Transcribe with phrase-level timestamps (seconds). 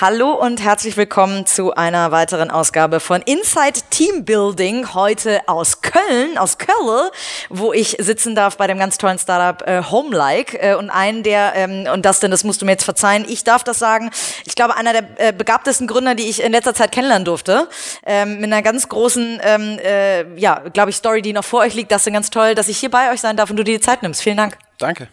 [0.00, 4.92] Hallo und herzlich willkommen zu einer weiteren Ausgabe von Inside Team Building.
[4.92, 7.10] Heute aus Köln, aus Köln,
[7.48, 10.58] wo ich sitzen darf bei dem ganz tollen Startup äh, Homelike.
[10.58, 13.44] Äh, und einen der, ähm, und das denn, das musst du mir jetzt verzeihen, ich
[13.44, 14.10] darf das sagen,
[14.44, 17.68] ich glaube, einer der äh, begabtesten Gründer, die ich in letzter Zeit kennenlernen durfte.
[18.04, 21.74] Ähm, mit einer ganz großen, ähm, äh, ja, glaube ich, Story, die noch vor euch
[21.74, 21.92] liegt.
[21.92, 23.80] Das ist ganz toll, dass ich hier bei euch sein darf und du dir die
[23.80, 24.22] Zeit nimmst.
[24.22, 24.58] Vielen Dank.
[24.78, 25.06] Danke.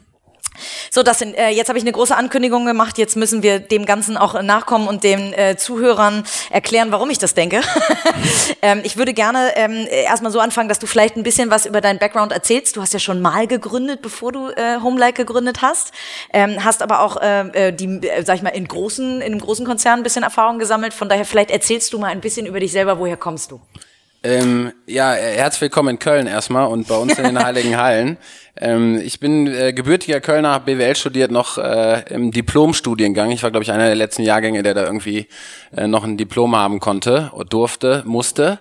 [0.89, 2.97] So, das sind, äh, jetzt habe ich eine große Ankündigung gemacht.
[2.97, 7.33] Jetzt müssen wir dem Ganzen auch nachkommen und den äh, Zuhörern erklären, warum ich das
[7.33, 7.61] denke.
[8.61, 11.81] ähm, ich würde gerne ähm, erstmal so anfangen, dass du vielleicht ein bisschen was über
[11.81, 12.75] deinen Background erzählst.
[12.75, 15.93] Du hast ja schon mal gegründet, bevor du äh, Homelike gegründet hast.
[16.33, 19.39] Ähm, hast aber auch äh, äh die, äh, sag ich mal, in großen, in einem
[19.39, 20.93] großen Konzern ein bisschen Erfahrung gesammelt.
[20.93, 22.99] Von daher vielleicht erzählst du mal ein bisschen über dich selber.
[22.99, 23.61] Woher kommst du?
[24.23, 28.17] Ähm, ja, herzlich willkommen in Köln erstmal und bei uns in den Heiligen Hallen.
[28.55, 33.31] Ähm, ich bin äh, gebürtiger Kölner, habe BWL studiert, noch äh, im Diplomstudiengang.
[33.31, 35.27] Ich war, glaube ich, einer der letzten Jahrgänge, der da irgendwie
[35.75, 38.59] äh, noch ein Diplom haben konnte, durfte, musste.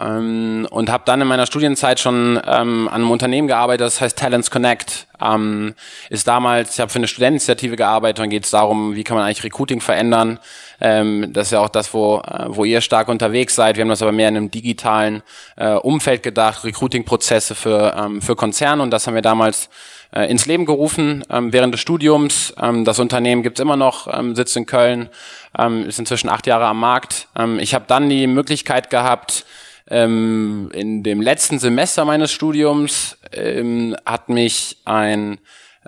[0.00, 4.18] Ähm, und habe dann in meiner Studienzeit schon ähm, an einem Unternehmen gearbeitet, das heißt
[4.18, 5.06] Talents Connect.
[5.20, 5.74] Ähm,
[6.10, 9.24] ist damals, ich habe für eine Studenteninitiative gearbeitet und geht es darum, wie kann man
[9.24, 10.40] eigentlich Recruiting verändern.
[10.80, 13.76] Ähm, das ist ja auch das, wo, äh, wo ihr stark unterwegs seid.
[13.76, 15.22] Wir haben das aber mehr in einem digitalen
[15.54, 19.68] äh, Umfeld gedacht, Recruiting-Prozesse für, ähm, für Konzerne und das haben wir damals
[20.12, 22.52] äh, ins Leben gerufen ähm, während des Studiums.
[22.60, 25.10] Ähm, das Unternehmen gibt's immer noch, ähm, sitzt in Köln,
[25.56, 27.28] ähm, ist inzwischen acht Jahre am Markt.
[27.38, 29.46] Ähm, ich habe dann die Möglichkeit gehabt,
[29.88, 35.38] ähm, in dem letzten Semester meines Studiums ähm, hat mich ein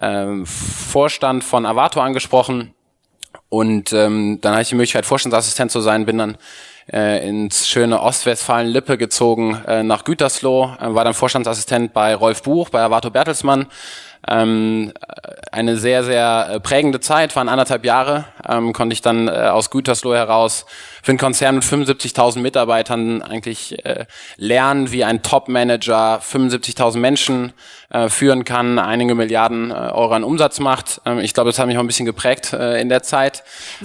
[0.00, 2.74] ähm, Vorstand von Avato angesprochen
[3.48, 6.36] und ähm, dann hatte ich die Möglichkeit, Vorstandsassistent zu sein, bin dann
[6.92, 12.68] äh, ins schöne Ostwestfalen-Lippe gezogen äh, nach Gütersloh, äh, war dann Vorstandsassistent bei Rolf Buch,
[12.68, 13.66] bei Avato Bertelsmann.
[14.26, 14.92] Ähm,
[15.52, 19.70] eine sehr, sehr äh, prägende Zeit, waren anderthalb Jahre, ähm, konnte ich dann äh, aus
[19.70, 20.66] Gütersloh heraus
[21.02, 24.06] für einen Konzern mit 75.000 Mitarbeitern eigentlich äh,
[24.36, 27.52] lernen, wie ein Top-Manager 75.000 Menschen
[27.90, 31.00] äh, führen kann, einige Milliarden äh, Euro an Umsatz macht.
[31.06, 33.44] Ähm, ich glaube, das hat mich auch ein bisschen geprägt äh, in der Zeit.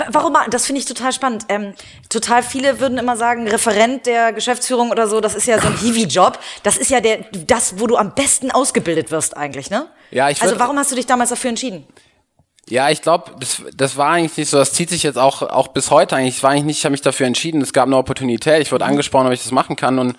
[0.10, 0.36] Warum?
[0.50, 1.46] Das finde ich total spannend.
[1.50, 1.74] Ähm,
[2.10, 5.78] total viele würden immer sagen, Referent der Geschäftsführung oder so, das ist ja so ein
[5.82, 6.40] Hiwi-Job.
[6.64, 9.88] Das ist ja der, das, wo du am besten ausgebildet wirst eigentlich, ne?
[10.14, 11.86] Ja, ich Also warum hast du dich damals dafür entschieden?
[12.70, 15.70] Ja, ich glaube, das, das war eigentlich nicht so, das zieht sich jetzt auch, auch
[15.70, 16.38] bis heute eigentlich.
[16.38, 18.86] Es war eigentlich nicht, ich habe mich dafür entschieden, es gab eine Opportunität, ich wurde
[18.86, 18.92] mhm.
[18.92, 20.16] angesprochen, ob ich das machen kann und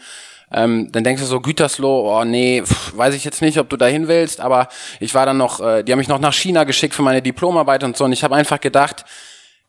[0.52, 3.76] ähm, dann denkst du so, Gütersloh, oh nee, pff, weiß ich jetzt nicht, ob du
[3.76, 4.68] dahin willst, aber
[5.00, 7.82] ich war dann noch, äh, die haben mich noch nach China geschickt für meine Diplomarbeit
[7.82, 9.04] und so und ich habe einfach gedacht,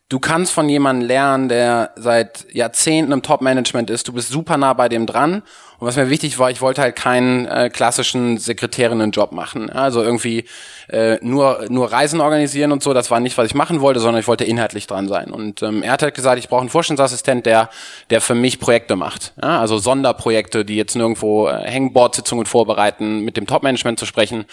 [0.09, 4.73] du kannst von jemandem lernen, der seit Jahrzehnten im Top-Management ist, du bist super nah
[4.73, 5.41] bei dem dran
[5.77, 9.69] und was mir wichtig war, ich wollte halt keinen äh, klassischen Sekretärinnen-Job machen.
[9.69, 10.45] Also irgendwie
[10.87, 14.19] äh, nur, nur Reisen organisieren und so, das war nicht, was ich machen wollte, sondern
[14.19, 15.31] ich wollte inhaltlich dran sein.
[15.31, 17.69] Und ähm, er hat halt gesagt, ich brauche einen Vorstandsassistent, der,
[18.09, 19.33] der für mich Projekte macht.
[19.41, 19.59] Ja?
[19.59, 24.45] Also Sonderprojekte, die jetzt nirgendwo äh, Hangboard-Sitzungen vorbereiten, mit dem Top-Management zu sprechen.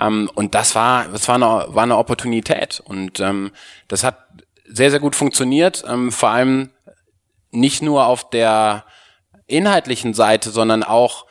[0.00, 2.80] Ähm, und das war, das war eine, war eine Opportunität.
[2.84, 3.50] Und ähm,
[3.88, 4.28] das hat
[4.68, 5.84] sehr, sehr gut funktioniert.
[5.88, 6.70] Ähm, vor allem
[7.50, 8.84] nicht nur auf der
[9.46, 11.26] inhaltlichen Seite, sondern auch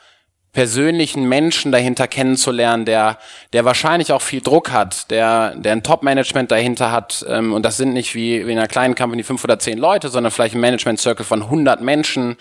[0.52, 3.18] persönlichen Menschen dahinter kennenzulernen, der,
[3.52, 7.24] der wahrscheinlich auch viel Druck hat, der, der ein Top-Management dahinter hat.
[7.28, 10.08] Ähm, und das sind nicht wie, wie in einer kleinen Company fünf oder zehn Leute,
[10.08, 12.36] sondern vielleicht ein Management-Circle von 100 Menschen,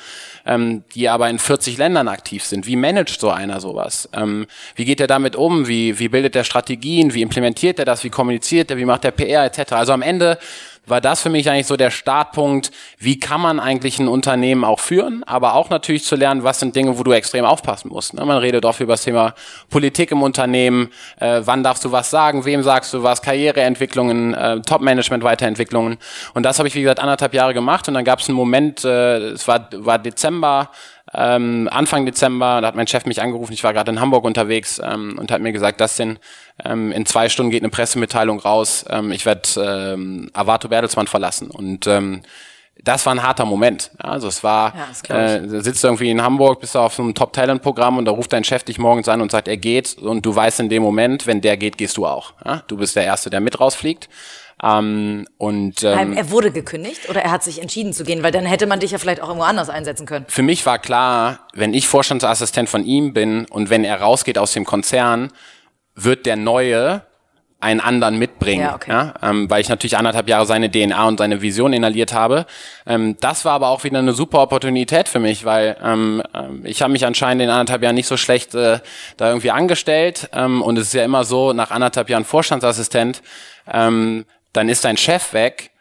[0.46, 2.66] ähm, die aber in 40 Ländern aktiv sind.
[2.66, 4.10] Wie managt so einer sowas?
[4.14, 5.68] Ähm, wie geht er damit um?
[5.68, 7.14] Wie, wie bildet er Strategien?
[7.14, 8.04] Wie implementiert er das?
[8.04, 8.78] Wie kommuniziert er?
[8.78, 9.74] Wie macht er PR etc.?
[9.74, 10.40] Also am Ende
[10.88, 14.80] war das für mich eigentlich so der Startpunkt, wie kann man eigentlich ein Unternehmen auch
[14.80, 18.14] führen, aber auch natürlich zu lernen, was sind Dinge, wo du extrem aufpassen musst.
[18.14, 18.26] Ne?
[18.26, 19.34] Man redet oft über das Thema
[19.70, 24.62] Politik im Unternehmen, äh, wann darfst du was sagen, wem sagst du was, Karriereentwicklungen, äh,
[24.62, 25.98] Top-Management-Weiterentwicklungen.
[26.34, 28.86] Und das habe ich, wie gesagt, anderthalb Jahre gemacht und dann gab es einen Moment,
[28.86, 30.72] äh, es war, war Dezember,
[31.18, 34.80] ähm, Anfang Dezember, da hat mein Chef mich angerufen, ich war gerade in Hamburg unterwegs
[34.84, 36.20] ähm, und hat mir gesagt, das sind
[36.64, 41.50] ähm, in zwei Stunden geht eine Pressemitteilung raus, ähm, ich werde ähm, Avato Bertelsmann verlassen
[41.50, 42.22] und ähm,
[42.84, 43.92] das war ein harter Moment.
[43.98, 44.74] Also es war,
[45.10, 48.44] ja, äh, sitzt irgendwie in Hamburg, bist du auf einem Top-Talent-Programm und da ruft dein
[48.44, 51.42] Chef dich morgens an und sagt, er geht und du weißt in dem Moment, wenn
[51.42, 52.34] der geht, gehst du auch.
[52.46, 52.64] Ja?
[52.68, 54.10] Du bist der Erste, der mit rausfliegt.
[54.64, 58.46] Ähm, und ähm, er wurde gekündigt oder er hat sich entschieden zu gehen, weil dann
[58.46, 60.26] hätte man dich ja vielleicht auch irgendwo anders einsetzen können.
[60.28, 64.54] Für mich war klar, wenn ich Vorstandsassistent von ihm bin und wenn er rausgeht aus
[64.54, 65.32] dem Konzern,
[65.94, 67.04] wird der Neue
[67.60, 68.92] einen anderen mitbringen, Ja, okay.
[68.92, 72.46] ja, ähm, weil ich natürlich anderthalb Jahre seine DNA und seine Vision inhaliert habe.
[72.86, 76.84] Ähm, das war aber auch wieder eine super Opportunität für mich, weil ähm, ähm, ich
[76.84, 78.80] habe mich anscheinend in anderthalb Jahren nicht so schlecht äh,
[79.18, 83.24] da irgendwie angestellt ähm, und es ist ja immer so, nach anderthalb Jahren Vorstandsassistent,
[83.72, 84.26] ähm,
[84.58, 85.72] dann ist dein Chef weg,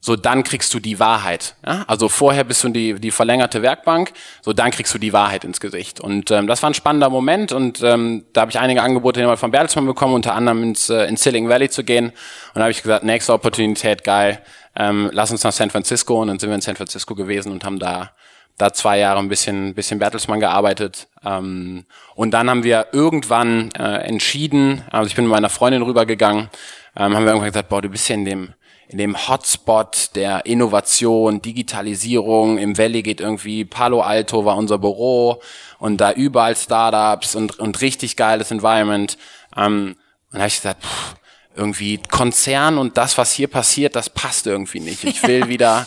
[0.00, 1.56] so dann kriegst du die Wahrheit.
[1.66, 1.84] Ja?
[1.88, 5.58] Also vorher bist du die, die verlängerte Werkbank, so dann kriegst du die Wahrheit ins
[5.58, 6.00] Gesicht.
[6.00, 9.50] Und ähm, das war ein spannender Moment und ähm, da habe ich einige Angebote von
[9.50, 12.06] Bertelsmann bekommen, unter anderem ins, äh, in Silicon Valley zu gehen.
[12.06, 12.14] Und
[12.54, 14.40] da habe ich gesagt, nächste Opportunität, geil,
[14.76, 16.22] ähm, lass uns nach San Francisco.
[16.22, 18.12] Und dann sind wir in San Francisco gewesen und haben da
[18.58, 21.08] da zwei Jahre ein bisschen, bisschen Bertelsmann gearbeitet.
[21.24, 26.48] Ähm, und dann haben wir irgendwann äh, entschieden, also ich bin mit meiner Freundin rübergegangen,
[26.96, 28.54] ähm, haben wir irgendwann gesagt, boah, du bist ja in dem,
[28.88, 32.58] in dem Hotspot der Innovation, Digitalisierung.
[32.58, 35.40] Im Valley geht irgendwie Palo Alto war unser Büro
[35.78, 39.18] und da überall Startups und, und richtig geiles Environment.
[39.56, 39.96] Ähm,
[40.32, 41.16] und habe ich gesagt, pff,
[41.54, 45.04] irgendwie Konzern und das, was hier passiert, das passt irgendwie nicht.
[45.04, 45.86] Ich will wieder,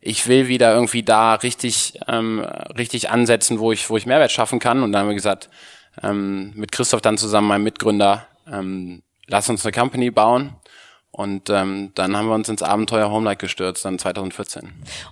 [0.00, 2.40] ich will wieder irgendwie da richtig, ähm,
[2.76, 4.82] richtig ansetzen, wo ich, wo ich Mehrwert schaffen kann.
[4.82, 5.48] Und dann haben wir gesagt,
[6.02, 10.54] ähm, mit Christoph dann zusammen, meinem Mitgründer, ähm, lass uns eine Company bauen.
[11.12, 14.62] Und ähm, dann haben wir uns ins Abenteuer Homelike gestürzt, dann 2014.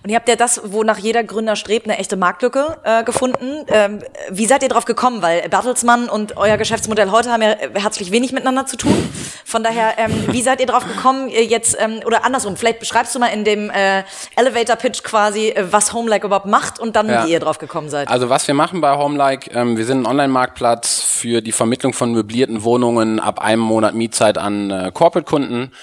[0.01, 3.65] Und ihr habt ja das, wonach jeder Gründer strebt, eine echte Marktlücke äh, gefunden.
[3.67, 3.99] Ähm,
[4.29, 5.21] wie seid ihr drauf gekommen?
[5.21, 8.95] Weil Bertelsmann und euer Geschäftsmodell heute haben ja herzlich wenig miteinander zu tun.
[9.43, 13.13] Von daher, ähm, wie seid ihr drauf gekommen, ihr jetzt, ähm, oder andersrum, vielleicht beschreibst
[13.13, 14.03] du mal in dem äh,
[14.37, 17.25] Elevator-Pitch quasi, äh, was Homelike überhaupt macht und dann, Ja.
[17.25, 18.07] wie ihr drauf gekommen seid.
[18.07, 22.13] Also was wir machen bei Homelike, ähm, wir sind ein Online-Marktplatz für die Vermittlung von
[22.13, 25.73] möblierten Wohnungen ab einem Monat Mietzeit an äh, Corporate-Kunden.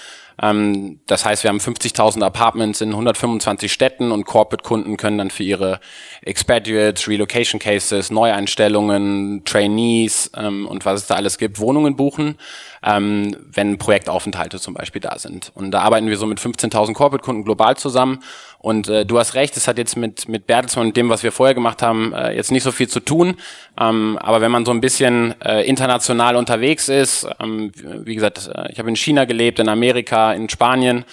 [0.41, 5.43] Ähm, das heißt, wir haben 50.000 Apartments in 125 Städten und Corporate-Kunden können dann für
[5.43, 5.79] ihre
[6.21, 12.37] Expatriates, Relocation Cases, Neueinstellungen, Trainees ähm, und was es da alles gibt, Wohnungen buchen,
[12.83, 15.51] ähm, wenn Projektaufenthalte zum Beispiel da sind.
[15.55, 18.19] Und da arbeiten wir so mit 15.000 Corporate-Kunden global zusammen.
[18.59, 21.31] Und äh, du hast recht, es hat jetzt mit, mit Bertelsmann und dem, was wir
[21.31, 23.35] vorher gemacht haben, äh, jetzt nicht so viel zu tun.
[23.79, 27.71] Ähm, aber wenn man so ein bisschen äh, international unterwegs ist, ähm,
[28.03, 31.05] wie gesagt, äh, ich habe in China gelebt, in Amerika, in Spanien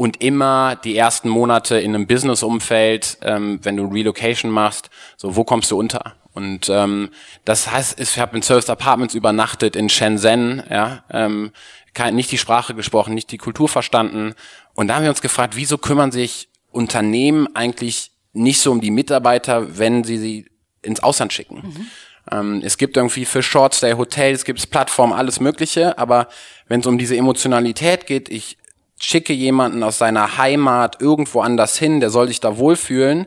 [0.00, 4.88] und immer die ersten Monate in einem Business-Umfeld, ähm, wenn du Relocation machst,
[5.18, 6.14] so wo kommst du unter?
[6.32, 7.10] Und ähm,
[7.44, 11.52] das heißt, ich habe in Service Apartments übernachtet in Shenzhen, ja, ähm,
[11.92, 14.32] kein, nicht die Sprache gesprochen, nicht die Kultur verstanden.
[14.72, 18.90] Und da haben wir uns gefragt, wieso kümmern sich Unternehmen eigentlich nicht so um die
[18.90, 20.46] Mitarbeiter, wenn sie sie
[20.80, 21.90] ins Ausland schicken?
[22.32, 26.28] Ähm, es gibt irgendwie für Shortstay Hotels, gibt es Plattformen, alles Mögliche, aber
[26.68, 28.56] wenn es um diese Emotionalität geht, ich
[29.00, 33.26] schicke jemanden aus seiner Heimat irgendwo anders hin, der soll sich da wohlfühlen,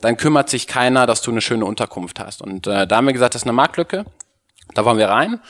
[0.00, 2.42] dann kümmert sich keiner, dass du eine schöne Unterkunft hast.
[2.42, 4.04] Und äh, da haben wir gesagt, das ist eine Marktlücke.
[4.74, 5.40] Da wollen wir rein.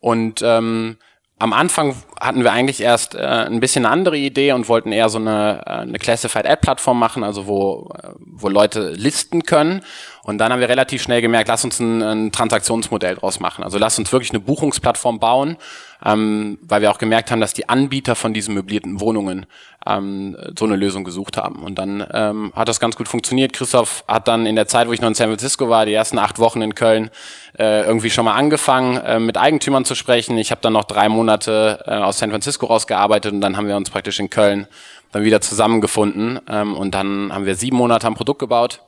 [0.00, 0.96] Und ähm,
[1.38, 5.08] am Anfang hatten wir eigentlich erst äh, ein bisschen eine andere Idee und wollten eher
[5.08, 9.82] so eine, äh, eine Classified Ad Plattform machen, also wo, äh, wo Leute listen können.
[10.22, 13.64] Und dann haben wir relativ schnell gemerkt, lass uns ein, ein Transaktionsmodell draus machen.
[13.64, 15.56] Also lass uns wirklich eine Buchungsplattform bauen,
[16.04, 19.46] ähm, weil wir auch gemerkt haben, dass die Anbieter von diesen möblierten Wohnungen
[19.86, 21.62] ähm, so eine Lösung gesucht haben.
[21.62, 23.52] Und dann ähm, hat das ganz gut funktioniert.
[23.52, 26.18] Christoph hat dann in der Zeit, wo ich noch in San Francisco war, die ersten
[26.18, 27.10] acht Wochen in Köln,
[27.58, 30.38] äh, irgendwie schon mal angefangen, äh, mit Eigentümern zu sprechen.
[30.38, 33.76] Ich habe dann noch drei Monate äh, aus San Francisco rausgearbeitet und dann haben wir
[33.76, 34.66] uns praktisch in Köln
[35.12, 36.40] dann wieder zusammengefunden.
[36.48, 38.80] Ähm, und dann haben wir sieben Monate am Produkt gebaut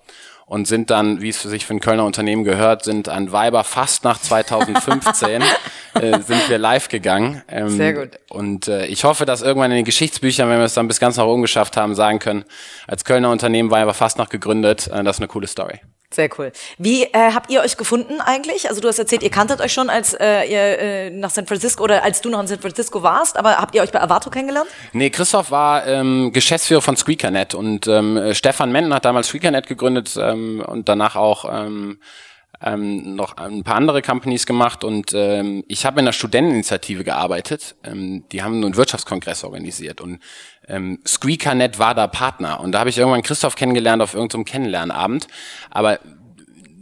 [0.52, 3.64] und sind dann, wie es für sich für ein Kölner Unternehmen gehört, sind an Weiber
[3.64, 5.40] fast nach 2015
[5.94, 7.40] äh, sind wir live gegangen.
[7.48, 8.10] Ähm, Sehr gut.
[8.28, 11.16] Und äh, ich hoffe, dass irgendwann in den Geschichtsbüchern, wenn wir es dann bis ganz
[11.16, 12.44] nach oben geschafft haben, sagen können,
[12.86, 14.88] als Kölner Unternehmen Weiber fast nach gegründet.
[14.88, 15.80] Äh, das ist eine coole Story.
[16.14, 16.52] Sehr cool.
[16.78, 18.68] Wie äh, habt ihr euch gefunden eigentlich?
[18.68, 21.82] Also du hast erzählt, ihr kanntet euch schon, als äh, ihr äh, nach San Francisco
[21.82, 24.68] oder als du noch in San Francisco warst, aber habt ihr euch bei Avato kennengelernt?
[24.92, 30.16] Nee, Christoph war ähm, Geschäftsführer von Squeakernet und ähm, Stefan Mennen hat damals Squeakernet gegründet
[30.20, 31.98] ähm, und danach auch ähm,
[32.62, 37.74] ähm, noch ein paar andere Companies gemacht und ähm, ich habe in der Studenteninitiative gearbeitet.
[37.84, 40.20] Ähm, die haben einen Wirtschaftskongress organisiert und
[40.68, 45.26] ähm, Squeakernet war da Partner und da habe ich irgendwann Christoph kennengelernt auf irgendeinem Kennenlernabend,
[45.70, 45.98] aber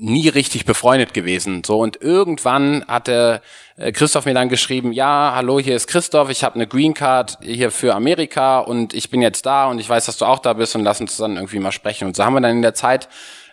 [0.01, 1.63] nie richtig befreundet gewesen.
[1.65, 3.43] So und irgendwann hatte
[3.77, 7.39] äh, Christoph mir dann geschrieben, ja, hallo, hier ist Christoph, ich habe eine Green Card
[7.43, 10.55] hier für Amerika und ich bin jetzt da und ich weiß, dass du auch da
[10.55, 12.07] bist und lass uns dann irgendwie mal sprechen.
[12.07, 13.09] Und so haben wir dann in der Zeit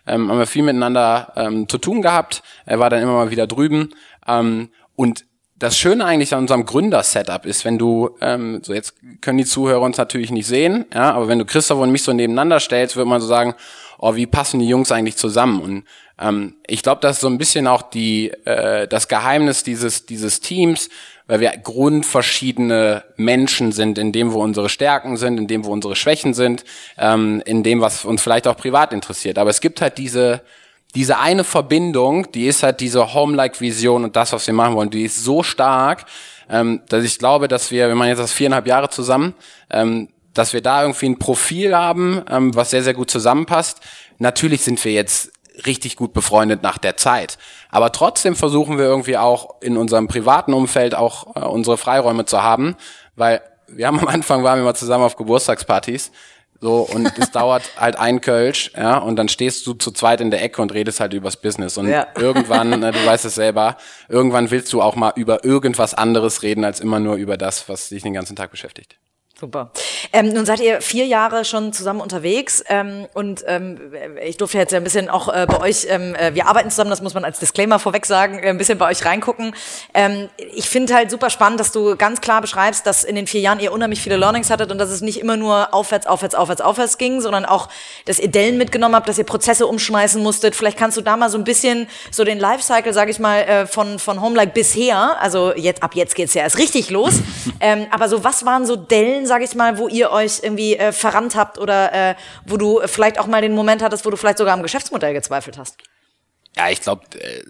[0.07, 2.43] ähm, haben wir viel miteinander ähm, zu tun gehabt.
[2.65, 3.93] Er war dann immer mal wieder drüben
[4.27, 5.25] ähm, und
[5.59, 9.81] das Schöne eigentlich an unserem Gründer-Setup ist, wenn du, ähm, so jetzt können die Zuhörer
[9.81, 13.09] uns natürlich nicht sehen, ja, aber wenn du Christoph und mich so nebeneinander stellst, würde
[13.09, 13.55] man so sagen,
[13.97, 15.61] oh, wie passen die Jungs eigentlich zusammen?
[15.61, 15.83] Und
[16.19, 20.41] ähm, ich glaube, das ist so ein bisschen auch die, äh, das Geheimnis dieses, dieses
[20.41, 20.89] Teams,
[21.27, 25.95] weil wir grundverschiedene Menschen sind, in dem, wo unsere Stärken sind, in dem, wo unsere
[25.95, 26.63] Schwächen sind,
[26.97, 29.37] ähm, in dem, was uns vielleicht auch privat interessiert.
[29.37, 30.41] Aber es gibt halt diese,
[30.95, 35.03] diese eine Verbindung, die ist halt diese Home-like-Vision und das, was wir machen wollen, die
[35.03, 36.05] ist so stark,
[36.49, 39.33] ähm, dass ich glaube, dass wir, wenn man jetzt das viereinhalb Jahre zusammen,
[39.69, 43.81] ähm, dass wir da irgendwie ein Profil haben, ähm, was sehr, sehr gut zusammenpasst.
[44.19, 45.31] Natürlich sind wir jetzt
[45.65, 47.37] richtig gut befreundet nach der Zeit.
[47.69, 52.43] Aber trotzdem versuchen wir irgendwie auch in unserem privaten Umfeld auch äh, unsere Freiräume zu
[52.43, 52.75] haben,
[53.15, 56.11] weil wir haben am Anfang waren wir mal zusammen auf Geburtstagspartys
[56.59, 60.31] so, und es dauert halt ein Kölsch, ja, und dann stehst du zu zweit in
[60.31, 61.77] der Ecke und redest halt übers Business.
[61.77, 62.07] Und ja.
[62.15, 63.77] irgendwann, ne, du weißt es selber,
[64.09, 67.89] irgendwann willst du auch mal über irgendwas anderes reden, als immer nur über das, was
[67.89, 68.97] dich den ganzen Tag beschäftigt.
[69.39, 69.69] Super.
[70.13, 73.79] Ähm, nun seid ihr vier Jahre schon zusammen unterwegs ähm, und ähm,
[74.25, 77.03] ich durfte jetzt ein bisschen auch äh, bei euch, ähm, äh, wir arbeiten zusammen, das
[77.03, 79.53] muss man als Disclaimer vorweg sagen, äh, ein bisschen bei euch reingucken.
[79.93, 83.41] Ähm, ich finde halt super spannend, dass du ganz klar beschreibst, dass in den vier
[83.41, 86.61] Jahren ihr unheimlich viele Learnings hattet und dass es nicht immer nur aufwärts, aufwärts, aufwärts,
[86.61, 87.69] aufwärts ging, sondern auch,
[88.05, 90.55] dass ihr Dellen mitgenommen habt, dass ihr Prozesse umschmeißen musstet.
[90.55, 93.67] Vielleicht kannst du da mal so ein bisschen so den Lifecycle, sage ich mal, äh,
[93.67, 97.13] von, von Homelike bisher, also jetzt ab jetzt geht's ja erst richtig los,
[97.59, 100.91] ähm, aber so was waren so Dellen, sage ich mal, wo ihr euch irgendwie äh,
[100.91, 102.15] verrannt habt oder äh,
[102.45, 105.57] wo du vielleicht auch mal den Moment hattest, wo du vielleicht sogar am Geschäftsmodell gezweifelt
[105.57, 105.77] hast?
[106.55, 107.43] Ja, ich glaube, äh,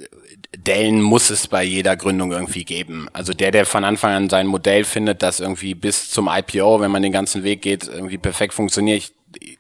[0.58, 3.08] Dellen muss es bei jeder Gründung irgendwie geben.
[3.14, 6.92] Also der, der von Anfang an sein Modell findet, das irgendwie bis zum IPO, wenn
[6.92, 9.14] man den ganzen Weg geht, irgendwie perfekt funktioniert, ich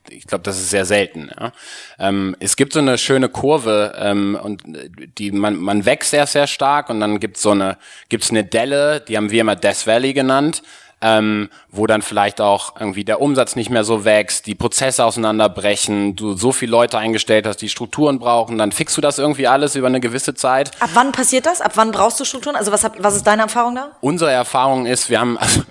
[0.10, 1.30] ich glaube, das ist sehr selten.
[1.38, 1.52] Ja.
[2.00, 4.64] Ähm, es gibt so eine schöne Kurve ähm, und
[5.18, 7.78] die man man wächst sehr sehr stark und dann gibt's so eine
[8.10, 10.64] gibt's eine Delle, die haben wir immer Death Valley genannt
[11.02, 16.16] ähm, wo dann vielleicht auch irgendwie der Umsatz nicht mehr so wächst, die Prozesse auseinanderbrechen,
[16.16, 19.76] du so viele Leute eingestellt hast, die Strukturen brauchen, dann fixst du das irgendwie alles
[19.76, 20.72] über eine gewisse Zeit.
[20.80, 21.62] Ab wann passiert das?
[21.62, 22.56] Ab wann brauchst du Strukturen?
[22.56, 23.92] Also was, hab, was ist deine Erfahrung da?
[24.02, 25.62] Unsere Erfahrung ist, wir haben, also,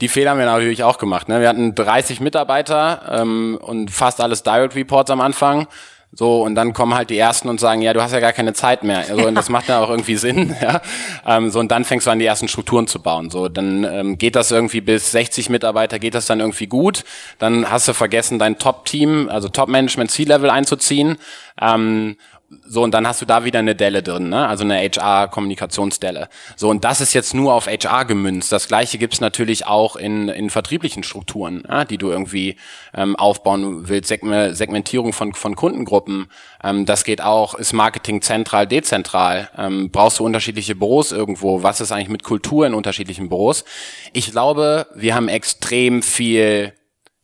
[0.00, 1.28] die Fehler haben wir natürlich auch gemacht.
[1.28, 1.40] Ne?
[1.40, 5.66] Wir hatten 30 Mitarbeiter ähm, und fast alles Direct Reports am Anfang.
[6.12, 8.52] So, und dann kommen halt die Ersten und sagen, ja, du hast ja gar keine
[8.52, 8.98] Zeit mehr.
[9.08, 10.80] Also, und das macht dann auch irgendwie Sinn, ja.
[11.24, 13.30] Ähm, so, und dann fängst du an, die ersten Strukturen zu bauen.
[13.30, 17.04] So, dann ähm, geht das irgendwie bis 60 Mitarbeiter, geht das dann irgendwie gut.
[17.38, 21.16] Dann hast du vergessen, dein Top-Team, also Top-Management C-Level einzuziehen.
[21.60, 22.16] Ähm,
[22.66, 24.48] so, und dann hast du da wieder eine Delle drin, ne?
[24.48, 26.28] also eine HR-Kommunikationsdelle.
[26.56, 28.50] So, und das ist jetzt nur auf HR gemünzt.
[28.50, 31.84] Das gleiche gibt's natürlich auch in, in vertrieblichen Strukturen, ja?
[31.84, 32.56] die du irgendwie
[32.92, 34.08] ähm, aufbauen willst.
[34.08, 36.26] Segmentierung von, von Kundengruppen,
[36.64, 37.54] ähm, das geht auch.
[37.54, 39.48] Ist Marketing zentral, dezentral?
[39.56, 41.62] Ähm, brauchst du unterschiedliche Büros irgendwo?
[41.62, 43.64] Was ist eigentlich mit Kultur in unterschiedlichen Büros?
[44.12, 46.72] Ich glaube, wir haben extrem viel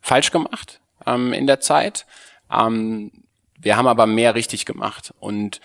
[0.00, 2.06] falsch gemacht ähm, in der Zeit.
[2.52, 3.11] Ähm,
[3.60, 5.12] wir haben aber mehr richtig gemacht.
[5.18, 5.60] Und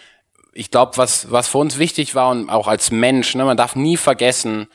[0.54, 3.76] ich glaube, was, was für uns wichtig war und auch als Mensch, ne, man darf
[3.76, 4.68] nie vergessen,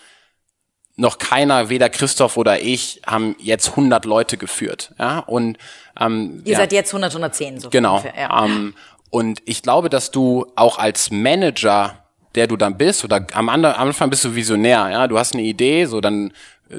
[0.97, 4.95] noch keiner, weder Christoph oder ich, haben jetzt 100 Leute geführt.
[4.99, 5.19] Ja?
[5.21, 5.59] Und,
[6.01, 7.61] ähm, Ihr ja, seid jetzt 100, 110.
[7.61, 7.99] So genau.
[7.99, 8.45] Ungefähr, ja.
[8.45, 8.75] ähm,
[9.11, 12.06] und ich glaube, dass du auch als Manager,
[12.37, 15.87] der du dann bist, oder am, Anfang bist du Visionär, ja, du hast eine Idee,
[15.87, 16.33] so dann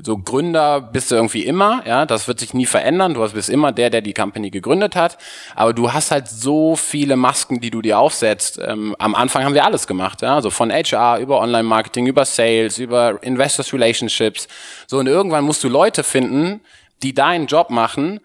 [0.03, 3.13] so Gründer bist du irgendwie immer, ja, das wird sich nie verändern.
[3.13, 5.17] Du bist immer der, der die Company gegründet hat.
[5.55, 8.59] Aber du hast halt so viele Masken, die du dir aufsetzt.
[8.61, 12.79] Ähm, am Anfang haben wir alles gemacht, ja, also von HR über Online-Marketing, über Sales,
[12.79, 14.47] über Investors Relationships.
[14.87, 16.59] So und irgendwann musst du Leute finden,
[17.01, 18.19] die deinen Job machen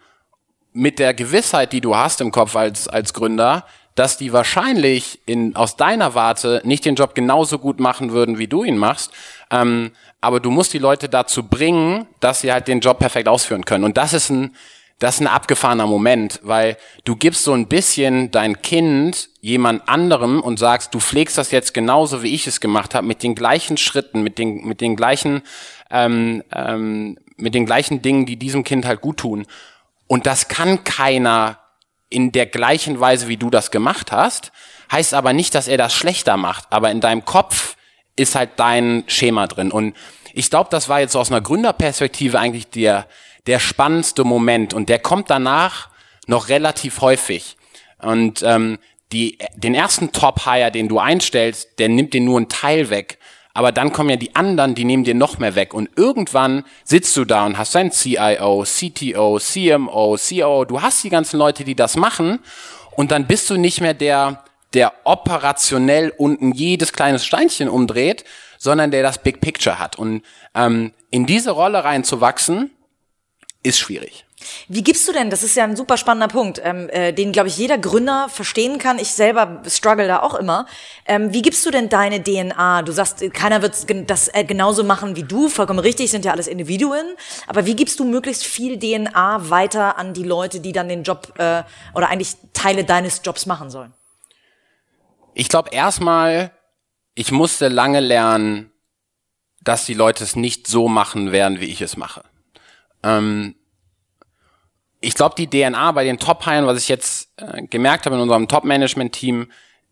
[0.72, 5.54] mit der Gewissheit, die du hast im Kopf als als Gründer, dass die wahrscheinlich in,
[5.56, 9.12] aus deiner Warte nicht den Job genauso gut machen würden, wie du ihn machst.
[9.50, 13.64] Ähm, aber du musst die Leute dazu bringen, dass sie halt den Job perfekt ausführen
[13.64, 13.84] können.
[13.84, 14.54] Und das ist ein,
[14.98, 20.40] das ist ein abgefahrener Moment, weil du gibst so ein bisschen dein Kind jemand anderem
[20.40, 23.76] und sagst, du pflegst das jetzt genauso, wie ich es gemacht habe, mit den gleichen
[23.76, 25.42] Schritten, mit den, mit den gleichen,
[25.90, 29.46] ähm, ähm, mit den gleichen Dingen, die diesem Kind halt gut tun.
[30.06, 31.58] Und das kann keiner
[32.12, 34.52] in der gleichen Weise, wie du das gemacht hast,
[34.90, 36.66] heißt aber nicht, dass er das schlechter macht.
[36.70, 37.76] Aber in deinem Kopf
[38.16, 39.72] ist halt dein Schema drin.
[39.72, 39.96] Und
[40.34, 43.06] ich glaube, das war jetzt aus einer Gründerperspektive eigentlich der,
[43.46, 44.74] der spannendste Moment.
[44.74, 45.88] Und der kommt danach
[46.26, 47.56] noch relativ häufig.
[47.98, 48.78] Und ähm,
[49.12, 53.18] die, den ersten Top-Hire, den du einstellst, der nimmt dir nur einen Teil weg.
[53.54, 55.74] Aber dann kommen ja die anderen, die nehmen dir noch mehr weg.
[55.74, 60.64] Und irgendwann sitzt du da und hast dein CIO, CTO, CMO, COO.
[60.64, 62.38] Du hast die ganzen Leute, die das machen.
[62.96, 64.42] Und dann bist du nicht mehr der,
[64.74, 68.24] der operationell unten jedes kleines Steinchen umdreht,
[68.58, 69.98] sondern der das Big Picture hat.
[69.98, 70.22] Und
[70.54, 72.70] ähm, in diese Rolle reinzuwachsen,
[73.62, 74.24] ist schwierig.
[74.68, 77.48] Wie gibst du denn, das ist ja ein super spannender Punkt, ähm, äh, den, glaube
[77.48, 78.98] ich, jeder Gründer verstehen kann.
[78.98, 80.66] Ich selber struggle da auch immer.
[81.06, 82.82] Ähm, wie gibst du denn deine DNA?
[82.82, 86.46] Du sagst, keiner wird das äh, genauso machen wie du, vollkommen richtig, sind ja alles
[86.46, 87.06] Individuen.
[87.46, 91.34] Aber wie gibst du möglichst viel DNA weiter an die Leute, die dann den Job
[91.38, 91.62] äh,
[91.94, 93.92] oder eigentlich Teile deines Jobs machen sollen?
[95.34, 96.52] Ich glaube erstmal,
[97.14, 98.70] ich musste lange lernen,
[99.62, 102.24] dass die Leute es nicht so machen werden, wie ich es mache.
[103.02, 103.54] Ähm,
[105.02, 108.48] ich glaube, die DNA bei den Top-Hiren, was ich jetzt äh, gemerkt habe in unserem
[108.48, 109.48] Top-Management-Team,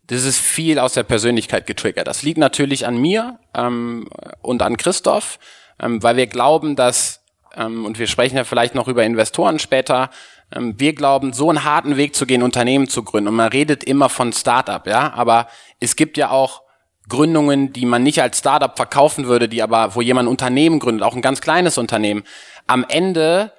[0.07, 2.07] das ist viel aus der Persönlichkeit getriggert.
[2.07, 4.09] Das liegt natürlich an mir ähm,
[4.41, 5.39] und an Christoph,
[5.81, 7.23] ähm, weil wir glauben, dass,
[7.55, 10.11] ähm, und wir sprechen ja vielleicht noch über Investoren später,
[10.53, 13.29] ähm, wir glauben, so einen harten Weg zu gehen, Unternehmen zu gründen.
[13.29, 15.49] Und man redet immer von Startup, ja, aber
[15.81, 16.63] es gibt ja auch
[17.09, 21.05] Gründungen, die man nicht als Startup verkaufen würde, die aber, wo jemand ein Unternehmen gründet,
[21.05, 22.23] auch ein ganz kleines Unternehmen.
[22.69, 23.53] Am Ende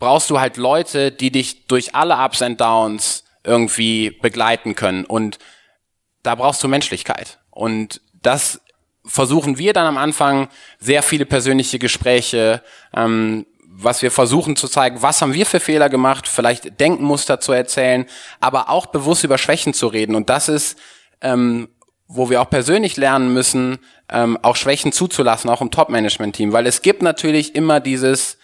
[0.00, 5.04] brauchst du halt Leute, die dich durch alle Ups and Downs irgendwie begleiten können.
[5.04, 5.38] Und
[6.22, 7.38] da brauchst du Menschlichkeit.
[7.50, 8.60] Und das
[9.04, 12.62] versuchen wir dann am Anfang sehr viele persönliche Gespräche,
[12.94, 17.52] ähm, was wir versuchen zu zeigen, was haben wir für Fehler gemacht, vielleicht Denkmuster zu
[17.52, 18.04] erzählen,
[18.40, 20.16] aber auch bewusst über Schwächen zu reden.
[20.16, 20.78] Und das ist,
[21.22, 21.68] ähm,
[22.06, 23.78] wo wir auch persönlich lernen müssen,
[24.10, 26.52] ähm, auch Schwächen zuzulassen, auch im Top-Management-Team.
[26.52, 28.36] Weil es gibt natürlich immer dieses,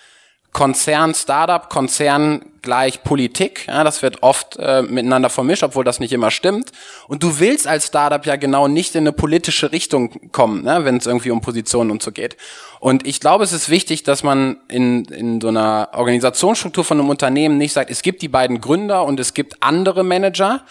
[0.57, 3.67] Konzern, Startup, Konzern gleich Politik.
[3.67, 6.73] Ja, das wird oft äh, miteinander vermischt, obwohl das nicht immer stimmt.
[7.09, 10.97] Und du willst als Startup ja genau nicht in eine politische Richtung kommen, ne, wenn
[10.97, 12.39] es irgendwie um Positionen und so geht.
[12.81, 17.11] Und ich glaube, es ist wichtig, dass man in, in so einer Organisationsstruktur von einem
[17.11, 20.63] Unternehmen nicht sagt, es gibt die beiden Gründer und es gibt andere Manager,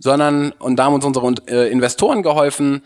[0.00, 2.82] sondern, und da haben uns unsere äh, Investoren geholfen,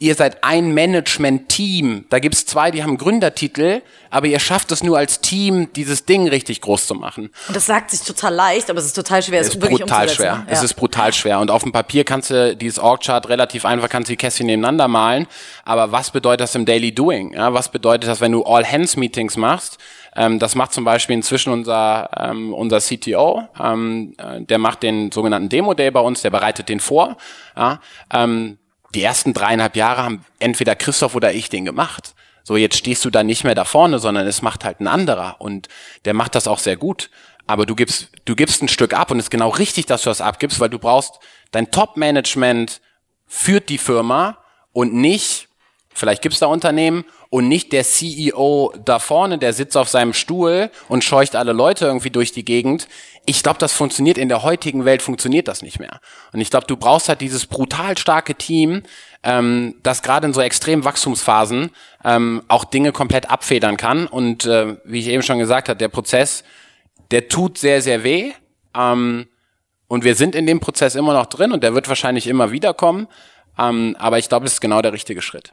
[0.00, 2.06] ihr seid ein Management-Team.
[2.08, 6.26] Da gibt's zwei, die haben Gründertitel, aber ihr schafft es nur als Team, dieses Ding
[6.26, 7.30] richtig groß zu machen.
[7.46, 10.08] Und das sagt sich total leicht, aber es ist total schwer, es ist wirklich brutal
[10.08, 10.24] schwer.
[10.24, 10.46] Ja.
[10.48, 11.38] Es ist brutal schwer.
[11.38, 14.88] Und auf dem Papier kannst du dieses Org-Chart relativ einfach, kannst du die Kästchen nebeneinander
[14.88, 15.26] malen.
[15.66, 17.34] Aber was bedeutet das im Daily Doing?
[17.34, 19.76] Ja, was bedeutet das, wenn du All-Hands-Meetings machst?
[20.16, 23.46] Ähm, das macht zum Beispiel inzwischen unser, ähm, unser CTO.
[23.62, 27.18] Ähm, äh, der macht den sogenannten Demo-Day bei uns, der bereitet den vor.
[27.54, 27.80] Ja,
[28.12, 28.56] ähm,
[28.94, 32.14] die ersten dreieinhalb Jahre haben entweder Christoph oder ich den gemacht.
[32.42, 35.36] So, jetzt stehst du da nicht mehr da vorne, sondern es macht halt ein anderer
[35.40, 35.68] und
[36.04, 37.10] der macht das auch sehr gut.
[37.46, 40.10] Aber du gibst, du gibst ein Stück ab und es ist genau richtig, dass du
[40.10, 41.18] das abgibst, weil du brauchst
[41.50, 42.80] dein Top-Management
[43.26, 44.38] führt die Firma
[44.72, 45.48] und nicht,
[45.92, 50.70] vielleicht gibt's da Unternehmen und nicht der CEO da vorne, der sitzt auf seinem Stuhl
[50.88, 52.88] und scheucht alle Leute irgendwie durch die Gegend.
[53.26, 56.00] Ich glaube, das funktioniert in der heutigen Welt, funktioniert das nicht mehr.
[56.32, 58.82] Und ich glaube, du brauchst halt dieses brutal starke Team,
[59.22, 61.70] ähm, das gerade in so extremen Wachstumsphasen
[62.04, 64.06] ähm, auch Dinge komplett abfedern kann.
[64.06, 66.44] Und äh, wie ich eben schon gesagt habe, der Prozess,
[67.10, 68.32] der tut sehr, sehr weh.
[68.74, 69.28] Ähm,
[69.86, 72.74] und wir sind in dem Prozess immer noch drin und der wird wahrscheinlich immer wieder
[72.74, 73.08] kommen.
[73.58, 75.52] Ähm, aber ich glaube, es ist genau der richtige Schritt.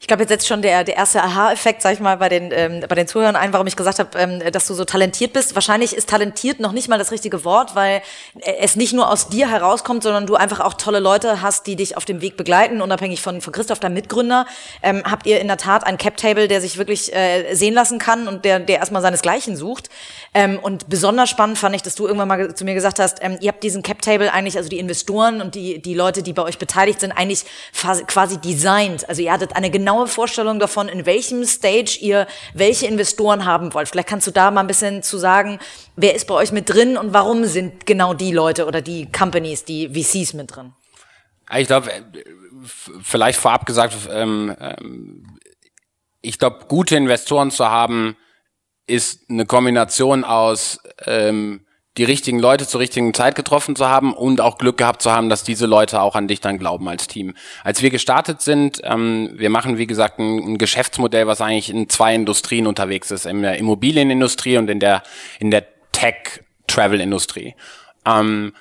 [0.00, 2.84] Ich glaube, jetzt setzt schon der, der erste Aha-Effekt, sag ich mal, bei den, ähm,
[2.88, 5.54] bei den Zuhörern ein, warum ich gesagt habe, ähm, dass du so talentiert bist.
[5.54, 8.02] Wahrscheinlich ist talentiert noch nicht mal das richtige Wort, weil
[8.60, 11.96] es nicht nur aus dir herauskommt, sondern du einfach auch tolle Leute hast, die dich
[11.96, 14.46] auf dem Weg begleiten, unabhängig von, von Christoph, deinem Mitgründer.
[14.82, 18.28] Ähm, habt ihr in der Tat ein Cap-Table, der sich wirklich äh, sehen lassen kann
[18.28, 19.90] und der, der erstmal seinesgleichen sucht.
[20.32, 23.36] Ähm, und besonders spannend fand ich, dass du irgendwann mal zu mir gesagt hast, ähm,
[23.40, 26.58] ihr habt diesen Cap-Table eigentlich, also die Investoren und die, die Leute, die bei euch
[26.58, 27.44] beteiligt sind, eigentlich
[28.06, 29.08] quasi designt.
[29.08, 33.88] Also ihr hattet eine genaue Vorstellung davon, in welchem Stage ihr welche Investoren haben wollt.
[33.88, 35.58] Vielleicht kannst du da mal ein bisschen zu sagen,
[35.96, 39.64] wer ist bei euch mit drin und warum sind genau die Leute oder die Companies,
[39.64, 40.74] die VCs mit drin?
[41.56, 41.90] Ich glaube,
[43.02, 45.38] vielleicht vorab gesagt, ähm, ähm,
[46.20, 48.14] ich glaube, gute Investoren zu haben,
[48.86, 51.64] ist eine Kombination aus ähm,
[51.96, 55.28] die richtigen Leute zur richtigen Zeit getroffen zu haben und auch Glück gehabt zu haben,
[55.28, 57.34] dass diese Leute auch an dich dann glauben als Team.
[57.64, 61.88] Als wir gestartet sind, ähm, wir machen wie gesagt ein, ein, Geschäftsmodell, was eigentlich in
[61.88, 65.02] zwei Industrien unterwegs ist, in der Immobilienindustrie und in der
[65.40, 67.54] in der Tech-Travel-Industrie.
[68.06, 68.52] Ähm,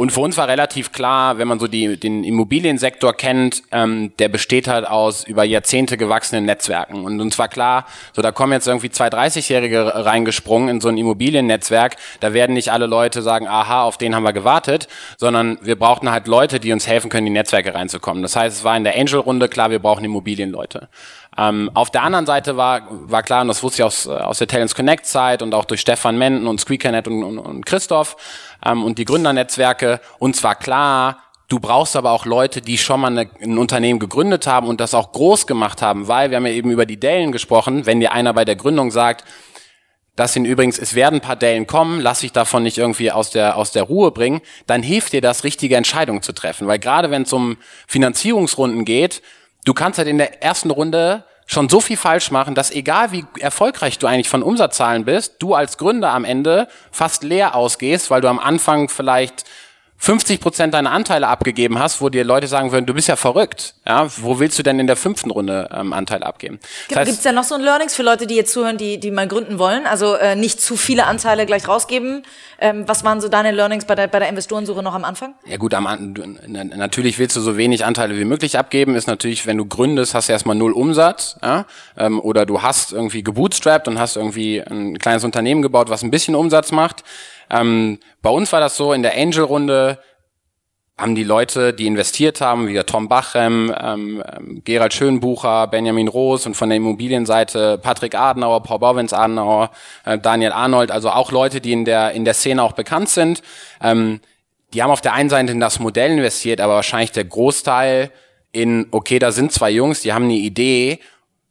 [0.00, 4.28] und für uns war relativ klar, wenn man so die, den Immobiliensektor kennt, ähm, der
[4.28, 7.04] besteht halt aus über Jahrzehnte gewachsenen Netzwerken.
[7.04, 10.98] Und uns war klar, so da kommen jetzt irgendwie zwei 30-Jährige reingesprungen in so ein
[10.98, 11.96] Immobiliennetzwerk.
[12.20, 16.12] Da werden nicht alle Leute sagen, aha, auf den haben wir gewartet, sondern wir brauchten
[16.12, 18.22] halt Leute, die uns helfen können, in die Netzwerke reinzukommen.
[18.22, 20.88] Das heißt, es war in der Angel-Runde klar, wir brauchen Immobilienleute.
[21.38, 24.48] Ähm, auf der anderen Seite war, war klar, und das wusste ich aus, aus der
[24.48, 28.16] Talents Connect Zeit und auch durch Stefan Menden und Squeakernet und, und, und Christoph,
[28.66, 30.00] ähm, und die Gründernetzwerke.
[30.18, 31.18] Und zwar klar,
[31.50, 34.92] Du brauchst aber auch Leute, die schon mal eine, ein Unternehmen gegründet haben und das
[34.92, 37.86] auch groß gemacht haben, weil wir haben ja eben über die Dellen gesprochen.
[37.86, 39.24] Wenn dir einer bei der Gründung sagt,
[40.14, 43.30] dass ihn übrigens, es werden ein paar Dellen kommen, lass dich davon nicht irgendwie aus
[43.30, 46.66] der, aus der Ruhe bringen, dann hilft dir das, richtige Entscheidungen zu treffen.
[46.66, 49.22] Weil gerade wenn es um Finanzierungsrunden geht,
[49.68, 53.24] du kannst halt in der ersten Runde schon so viel falsch machen, dass egal wie
[53.38, 58.22] erfolgreich du eigentlich von Umsatzzahlen bist, du als Gründer am Ende fast leer ausgehst, weil
[58.22, 59.44] du am Anfang vielleicht
[60.00, 63.74] 50 Prozent deiner Anteile abgegeben hast, wo dir Leute sagen würden, du bist ja verrückt.
[63.84, 66.60] Ja, wo willst du denn in der fünften Runde ähm, Anteile abgeben?
[66.88, 69.00] Das heißt, Gibt es da noch so ein Learnings für Leute, die jetzt zuhören, die,
[69.00, 69.86] die mal gründen wollen?
[69.86, 72.22] Also äh, nicht zu viele Anteile gleich rausgeben.
[72.60, 75.34] Ähm, was waren so deine Learnings bei der, bei der Investorensuche noch am Anfang?
[75.46, 76.14] Ja gut, am,
[76.46, 78.94] natürlich willst du so wenig Anteile wie möglich abgeben.
[78.94, 81.36] Ist natürlich, wenn du gründest, hast du erstmal null Umsatz.
[81.42, 81.66] Ja?
[81.96, 86.12] Ähm, oder du hast irgendwie gebootstrapped und hast irgendwie ein kleines Unternehmen gebaut, was ein
[86.12, 87.02] bisschen Umsatz macht.
[87.50, 89.98] Ähm, bei uns war das so, in der Angel-Runde
[90.98, 96.08] haben die Leute, die investiert haben, wie der Tom Bachem, ähm, ähm, Gerald Schönbucher, Benjamin
[96.08, 99.70] Roos und von der Immobilienseite Patrick Adenauer, Paul Bauwens Adenauer,
[100.04, 103.42] äh, Daniel Arnold, also auch Leute, die in der, in der Szene auch bekannt sind.
[103.80, 104.20] Ähm,
[104.74, 108.10] die haben auf der einen Seite in das Modell investiert, aber wahrscheinlich der Großteil
[108.50, 110.98] in, okay, da sind zwei Jungs, die haben eine Idee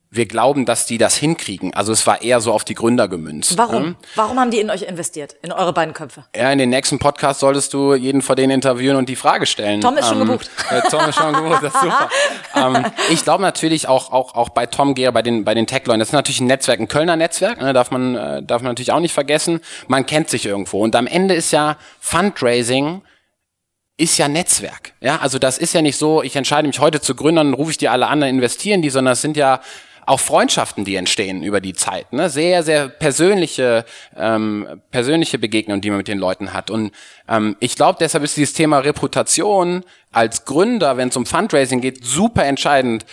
[0.10, 1.74] wir glauben, dass die das hinkriegen.
[1.74, 3.58] Also es war eher so auf die Gründer gemünzt.
[3.58, 3.84] Warum?
[3.84, 6.24] Ähm, Warum haben die in euch investiert, in eure beiden Köpfe?
[6.36, 9.82] Ja, in den nächsten Podcast solltest du jeden von denen interviewen und die Frage stellen.
[9.82, 10.50] Tom ist schon ähm, gebucht.
[10.70, 12.10] Äh, Tom ist schon gebucht, das ist super.
[12.56, 16.00] ähm, ich glaube natürlich auch, auch, auch bei Tom Geher, bei den, bei den Tech-Leuten,
[16.00, 18.91] das ist natürlich ein Netzwerk, ein Kölner Netzwerk, ne, darf man, äh, darf man natürlich
[18.91, 19.62] auch nicht vergessen.
[19.88, 20.82] Man kennt sich irgendwo.
[20.82, 23.02] Und am Ende ist ja Fundraising
[23.98, 24.93] ist ja Netzwerk.
[25.02, 27.72] Ja, also das ist ja nicht so, ich entscheide mich heute zu gründen, dann rufe
[27.72, 29.60] ich die alle an, investieren die, sondern es sind ja
[30.08, 32.13] auch Freundschaften, die entstehen über die Zeit.
[32.13, 32.30] Ne?
[32.30, 36.72] Sehr, sehr persönliche, ähm, persönliche Begegnungen, die man mit den Leuten hat.
[36.72, 36.91] Und
[37.28, 42.06] ähm, ich glaube, deshalb ist dieses Thema Reputation als Gründer, wenn es um Fundraising geht,
[42.06, 43.06] super entscheidend.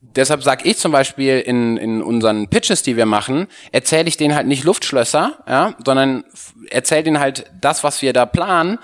[0.00, 4.34] Deshalb sage ich zum Beispiel in, in unseren Pitches, die wir machen, erzähle ich denen
[4.34, 6.24] halt nicht Luftschlösser, ja, sondern
[6.70, 8.78] erzähle denen halt das, was wir da planen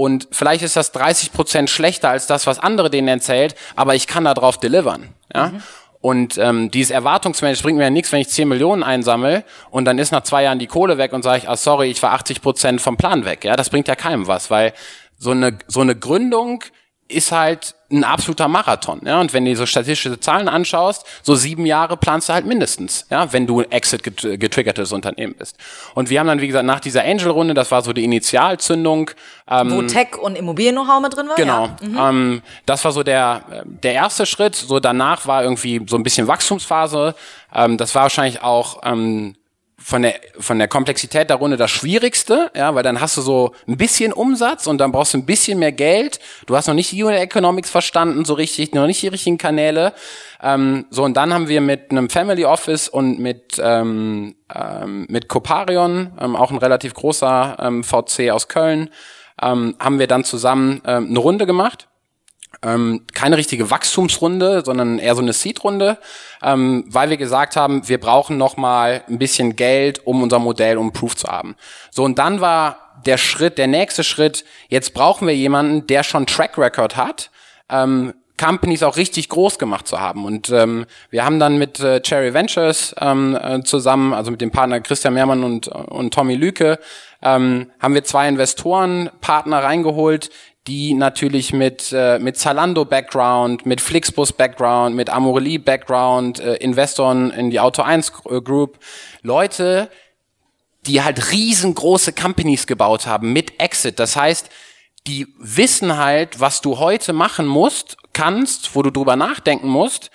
[0.00, 4.06] und vielleicht ist das 30 Prozent schlechter als das, was andere denen erzählt, aber ich
[4.06, 5.12] kann darauf delivern.
[5.34, 5.48] Ja?
[5.48, 5.62] Mhm.
[6.00, 9.98] Und ähm, dieses Erwartungsmanagement bringt mir ja nichts, wenn ich 10 Millionen einsammle und dann
[9.98, 12.40] ist nach zwei Jahren die Kohle weg und sage ich, ah sorry, ich war 80
[12.40, 13.44] Prozent vom Plan weg.
[13.44, 14.72] Ja, das bringt ja keinem was, weil
[15.18, 16.64] so eine, so eine Gründung
[17.10, 19.00] ist halt ein absoluter Marathon.
[19.04, 19.20] Ja?
[19.20, 23.32] Und wenn du so statistische Zahlen anschaust, so sieben Jahre planst du halt mindestens, ja,
[23.32, 25.56] wenn du ein Exit-getriggertes Unternehmen bist.
[25.94, 29.10] Und wir haben dann, wie gesagt, nach dieser Angel-Runde, das war so die Initialzündung.
[29.48, 31.36] Ähm, Wo Tech und Immobilien-Know-how mit drin war?
[31.36, 31.66] Genau.
[31.66, 31.88] Ja.
[31.88, 31.98] Mhm.
[31.98, 34.54] Ähm, das war so der, der erste Schritt.
[34.54, 37.14] So danach war irgendwie so ein bisschen Wachstumsphase.
[37.52, 39.34] Ähm, das war wahrscheinlich auch ähm,
[39.82, 43.52] von der, von der Komplexität der Runde das Schwierigste, ja, weil dann hast du so
[43.66, 46.20] ein bisschen Umsatz und dann brauchst du ein bisschen mehr Geld.
[46.46, 49.94] Du hast noch nicht die Unit Economics verstanden, so richtig, noch nicht die richtigen Kanäle.
[50.42, 55.28] Ähm, so, und dann haben wir mit einem Family Office und mit, ähm, ähm, mit
[55.28, 58.90] Coparion, ähm, auch ein relativ großer ähm, VC aus Köln,
[59.40, 61.89] ähm, haben wir dann zusammen ähm, eine Runde gemacht
[62.62, 65.98] ähm, keine richtige Wachstumsrunde, sondern eher so eine Seed-Runde,
[66.42, 70.76] ähm, weil wir gesagt haben, wir brauchen noch mal ein bisschen Geld, um unser Modell
[70.76, 71.56] um Proof zu haben.
[71.90, 74.44] So und dann war der Schritt, der nächste Schritt.
[74.68, 77.30] Jetzt brauchen wir jemanden, der schon Track Record hat.
[77.70, 80.24] Ähm, Companies auch richtig groß gemacht zu haben.
[80.24, 84.50] Und ähm, wir haben dann mit äh, Cherry Ventures ähm, äh, zusammen, also mit dem
[84.50, 86.78] Partner Christian Mehrmann und, und Tommy Lüke,
[87.22, 90.30] ähm, haben wir zwei Investorenpartner reingeholt,
[90.66, 97.82] die natürlich mit, äh, mit Zalando-Background, mit Flixbus-Background, mit Amorelie-Background, äh, Investoren in die Auto
[97.82, 98.78] 1 Group,
[99.22, 99.90] Leute,
[100.86, 103.98] die halt riesengroße Companies gebaut haben mit Exit.
[103.98, 104.50] Das heißt,
[105.06, 110.10] die wissen halt, was du heute machen musst, kannst, wo du drüber nachdenken musst,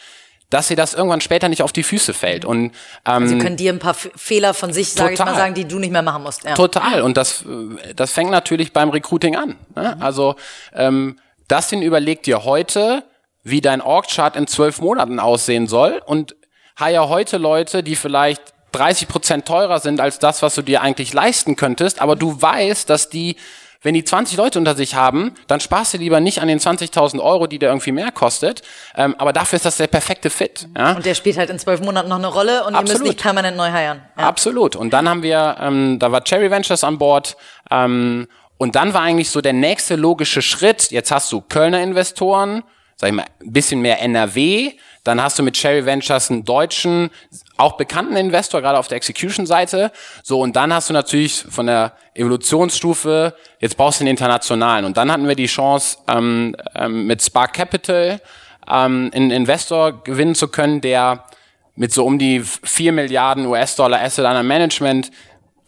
[0.49, 2.45] dass sie das irgendwann später nicht auf die Füße fällt.
[2.45, 2.71] Und
[3.05, 5.65] ähm, sie können dir ein paar F Fehler von sich, sage ich mal, sagen, die
[5.65, 6.43] du nicht mehr machen musst.
[6.43, 6.53] Ja.
[6.53, 7.01] Total.
[7.01, 7.43] Und das,
[7.95, 9.55] das fängt natürlich beim Recruiting an.
[9.75, 9.95] Ne?
[9.95, 10.01] Mhm.
[10.01, 10.35] Also
[10.73, 13.03] ähm, Dustin überlegt dir heute,
[13.43, 16.35] wie dein Org-Chart in zwölf Monaten aussehen soll und
[16.77, 21.13] hire heute Leute, die vielleicht 30 Prozent teurer sind als das, was du dir eigentlich
[21.13, 23.37] leisten könntest, aber du weißt, dass die
[23.85, 27.21] wenn die 20 Leute unter sich haben, dann sparst du lieber nicht an den 20.000
[27.21, 28.63] Euro, die der irgendwie mehr kostet.
[28.95, 30.67] Ähm, aber dafür ist das der perfekte Fit.
[30.75, 30.93] Ja?
[30.93, 32.87] Und der spielt halt in zwölf Monaten noch eine Rolle und Absolut.
[32.87, 34.01] ihr müsst nicht permanent neu heiern.
[34.17, 34.23] Ja.
[34.23, 34.75] Absolut.
[34.75, 37.37] Und dann haben wir, ähm, da war Cherry Ventures an Bord.
[37.69, 40.89] Ähm, und dann war eigentlich so der nächste logische Schritt.
[40.89, 42.63] Jetzt hast du Kölner Investoren,
[42.95, 44.71] sag ich mal, ein bisschen mehr NRW.
[45.05, 47.11] Dann hast du mit Cherry Ventures einen deutschen,
[47.57, 49.91] auch bekannten Investor, gerade auf der Execution-Seite.
[50.23, 54.83] So, und dann hast du natürlich von der Evolutionsstufe, jetzt brauchst du den internationalen.
[54.83, 58.19] Und dann hatten wir die Chance, ähm, ähm, mit Spark Capital
[58.67, 61.23] ähm, einen Investor gewinnen zu können, der
[61.75, 65.11] mit so um die 4 Milliarden US-Dollar Asset under Management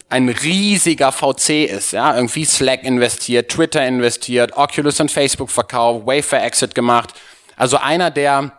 [0.10, 6.41] ein riesiger VC ist, ja, irgendwie Slack investiert, Twitter investiert, Oculus und Facebook verkauft, Wafer
[6.43, 7.13] Exit gemacht.
[7.58, 8.54] Also einer, der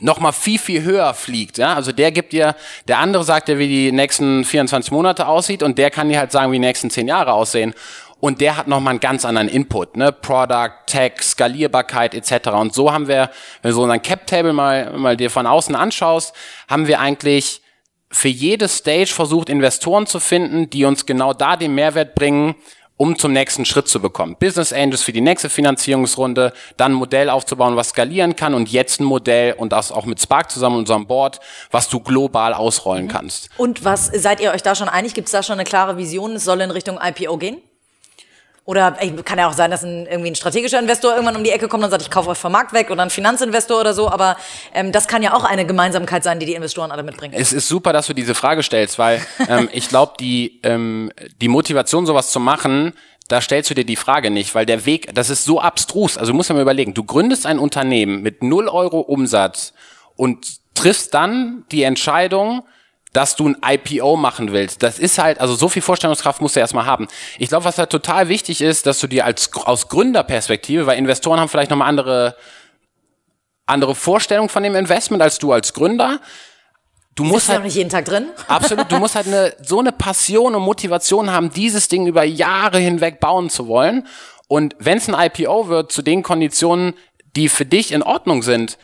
[0.00, 1.58] noch mal viel, viel höher fliegt.
[1.58, 1.74] Ja?
[1.74, 2.54] Also der gibt dir,
[2.88, 6.32] der andere sagt dir, wie die nächsten 24 Monate aussieht und der kann dir halt
[6.32, 7.74] sagen, wie die nächsten 10 Jahre aussehen.
[8.18, 10.10] Und der hat nochmal einen ganz anderen Input, ne?
[10.10, 12.48] Product, Tech, Skalierbarkeit etc.
[12.48, 13.30] Und so haben wir,
[13.60, 16.34] wenn du so unseren Cap-Table mal, mal dir von außen anschaust,
[16.66, 17.60] haben wir eigentlich
[18.10, 22.54] für jede Stage versucht, Investoren zu finden, die uns genau da den Mehrwert bringen,
[22.96, 24.36] um zum nächsten Schritt zu bekommen.
[24.38, 29.00] Business Angels für die nächste Finanzierungsrunde, dann ein Modell aufzubauen, was skalieren kann und jetzt
[29.00, 33.50] ein Modell und das auch mit Spark zusammen, unserem Board, was du global ausrollen kannst.
[33.56, 35.14] Und was, seid ihr euch da schon einig?
[35.14, 36.32] Gibt es da schon eine klare Vision?
[36.32, 37.58] Es soll in Richtung IPO gehen?
[38.66, 41.50] Oder ey, kann ja auch sein, dass ein, irgendwie ein strategischer Investor irgendwann um die
[41.50, 44.10] Ecke kommt und sagt, ich kaufe euch vom Markt weg oder ein Finanzinvestor oder so.
[44.10, 44.36] Aber
[44.74, 47.32] ähm, das kann ja auch eine Gemeinsamkeit sein, die die Investoren alle mitbringen.
[47.36, 51.46] Es ist super, dass du diese Frage stellst, weil ähm, ich glaube, die, ähm, die
[51.46, 52.92] Motivation, sowas zu machen,
[53.28, 56.18] da stellst du dir die Frage nicht, weil der Weg, das ist so abstrus.
[56.18, 59.74] Also du musst dir mal überlegen, du gründest ein Unternehmen mit null Euro Umsatz
[60.16, 62.64] und triffst dann die Entscheidung,
[63.16, 64.82] dass du ein IPO machen willst.
[64.82, 67.08] Das ist halt, also so viel Vorstellungskraft musst du erstmal haben.
[67.38, 71.40] Ich glaube, was da total wichtig ist, dass du dir als aus Gründerperspektive, weil Investoren
[71.40, 72.36] haben vielleicht nochmal andere,
[73.64, 76.20] andere Vorstellungen von dem Investment als du als Gründer.
[77.14, 78.26] Du musst halt, nicht jeden Tag drin.
[78.48, 82.80] Absolut, du musst halt eine, so eine Passion und Motivation haben, dieses Ding über Jahre
[82.80, 84.06] hinweg bauen zu wollen.
[84.46, 86.92] Und wenn es ein IPO wird, zu den Konditionen,
[87.34, 88.76] die für dich in Ordnung sind,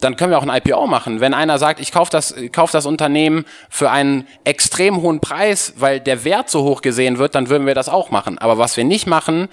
[0.00, 1.20] dann können wir auch ein IPO machen.
[1.20, 6.00] Wenn einer sagt, ich kaufe das, kauf das Unternehmen für einen extrem hohen Preis, weil
[6.00, 8.38] der Wert so hoch gesehen wird, dann würden wir das auch machen.
[8.38, 9.48] Aber was wir nicht machen,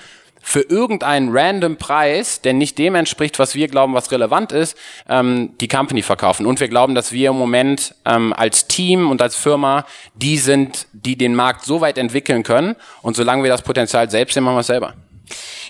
[0.48, 4.78] für irgendeinen random Preis, der nicht dem entspricht, was wir glauben, was relevant ist,
[5.10, 6.46] ähm, die Company verkaufen.
[6.46, 10.86] Und wir glauben, dass wir im Moment ähm, als Team und als Firma die sind,
[10.94, 12.76] die den Markt so weit entwickeln können.
[13.02, 14.94] Und solange wir das Potenzial selbst sehen, machen wir es selber.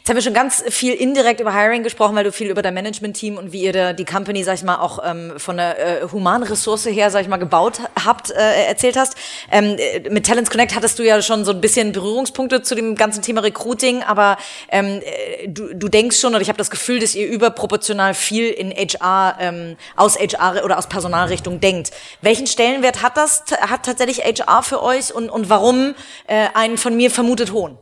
[0.05, 2.75] Jetzt haben wir schon ganz viel indirekt über Hiring gesprochen, weil du viel über dein
[2.75, 6.07] Management-Team und wie ihr da die Company, sag ich mal, auch ähm, von der äh,
[6.11, 9.15] humanen Ressource her, sag ich mal, gebaut habt, äh, erzählt hast.
[9.49, 12.93] Ähm, äh, mit Talents Connect hattest du ja schon so ein bisschen Berührungspunkte zu dem
[12.93, 14.37] ganzen Thema Recruiting, aber
[14.69, 18.51] ähm, äh, du, du denkst schon, oder ich habe das Gefühl, dass ihr überproportional viel
[18.51, 21.89] in HR, ähm, aus HR oder aus Personalrichtung denkt.
[22.21, 25.95] Welchen Stellenwert hat das, hat tatsächlich HR für euch und, und warum
[26.27, 27.79] äh, einen von mir vermutet hohen?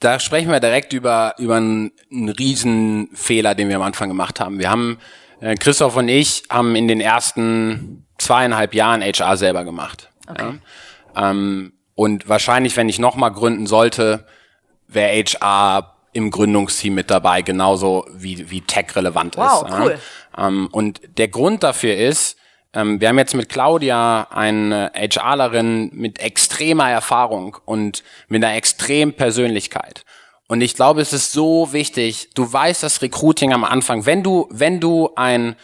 [0.00, 4.58] Da sprechen wir direkt über, über einen, einen Riesenfehler, den wir am Anfang gemacht haben.
[4.58, 4.98] Wir haben,
[5.40, 10.10] äh, Christoph und ich haben in den ersten zweieinhalb Jahren HR selber gemacht.
[10.26, 10.58] Okay.
[11.14, 11.30] Ja?
[11.30, 14.26] Ähm, und wahrscheinlich, wenn ich nochmal gründen sollte,
[14.88, 19.78] wäre HR im Gründungsteam mit dabei, genauso wie, wie Tech relevant wow, ist.
[19.78, 19.98] Cool.
[20.36, 20.48] Ja?
[20.48, 22.38] Ähm, und der Grund dafür ist,
[22.72, 30.04] wir haben jetzt mit Claudia eine HRlerin mit extremer Erfahrung und mit einer extremen Persönlichkeit.
[30.46, 34.48] Und ich glaube, es ist so wichtig, du weißt das Recruiting am Anfang, wenn du,
[34.50, 35.56] wenn du ein,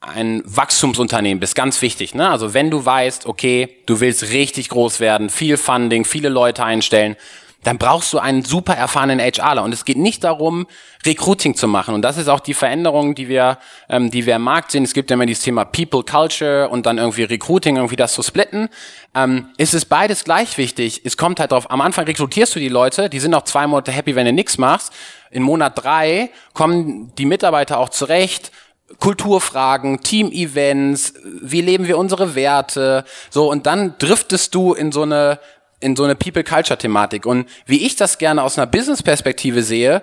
[0.00, 2.28] ein Wachstumsunternehmen bist, ganz wichtig, ne?
[2.28, 7.16] Also wenn du weißt, okay, du willst richtig groß werden, viel Funding, viele Leute einstellen,
[7.64, 9.64] dann brauchst du einen super erfahrenen HRler.
[9.64, 10.66] Und es geht nicht darum,
[11.04, 11.94] Recruiting zu machen.
[11.94, 14.84] Und das ist auch die Veränderung, die wir, ähm, die wir im Markt sehen.
[14.84, 18.22] Es gibt ja immer dieses Thema People Culture und dann irgendwie Recruiting, irgendwie das zu
[18.22, 18.68] splitten.
[19.14, 21.02] Ähm, es ist beides gleich wichtig.
[21.04, 23.90] Es kommt halt drauf, am Anfang rekrutierst du die Leute, die sind auch zwei Monate
[23.90, 24.92] happy, wenn du nichts machst.
[25.30, 28.52] In Monat drei kommen die Mitarbeiter auch zurecht,
[28.98, 35.38] Kulturfragen, Team-Events, wie leben wir unsere Werte, so und dann driftest du in so eine
[35.80, 37.26] in so eine People-Culture-Thematik.
[37.26, 40.02] Und wie ich das gerne aus einer Business-Perspektive sehe,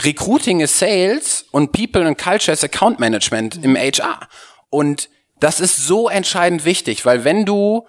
[0.00, 4.28] Recruiting ist Sales und People and Culture ist Account Management im HR.
[4.70, 5.08] Und
[5.40, 7.86] das ist so entscheidend wichtig, weil wenn du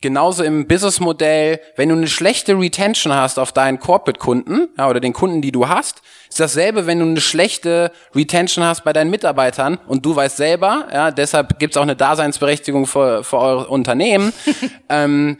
[0.00, 5.12] genauso im Businessmodell, wenn du eine schlechte Retention hast auf deinen Corporate-Kunden ja, oder den
[5.12, 9.78] Kunden, die du hast, ist dasselbe, wenn du eine schlechte Retention hast bei deinen Mitarbeitern
[9.86, 14.32] und du weißt selber, ja, deshalb gibt's auch eine Daseinsberechtigung für, für eure Unternehmen.
[14.88, 15.36] ähm,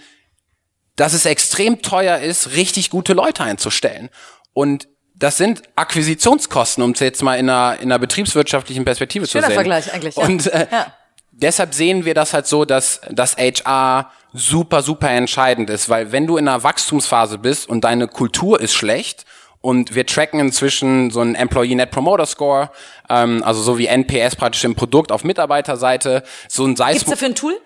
[1.01, 4.11] dass es extrem teuer ist, richtig gute Leute einzustellen.
[4.53, 9.45] Und das sind Akquisitionskosten, um es jetzt mal in einer, in einer betriebswirtschaftlichen Perspektive Schöner
[9.45, 9.55] zu sehen.
[9.55, 10.17] Vergleich eigentlich.
[10.17, 10.25] Ja.
[10.25, 10.93] Und äh, ja.
[11.31, 16.27] deshalb sehen wir das halt so, dass das HR super, super entscheidend ist, weil wenn
[16.27, 19.25] du in einer Wachstumsphase bist und deine Kultur ist schlecht
[19.63, 22.71] Und wir tracken inzwischen so einen Employee Net Promoter Score,
[23.09, 26.25] ähm, also so wie NPS praktisch im Produkt auf Mitarbeiterseite.
[26.49, 27.59] So ein Gibt's dafür ein Tool?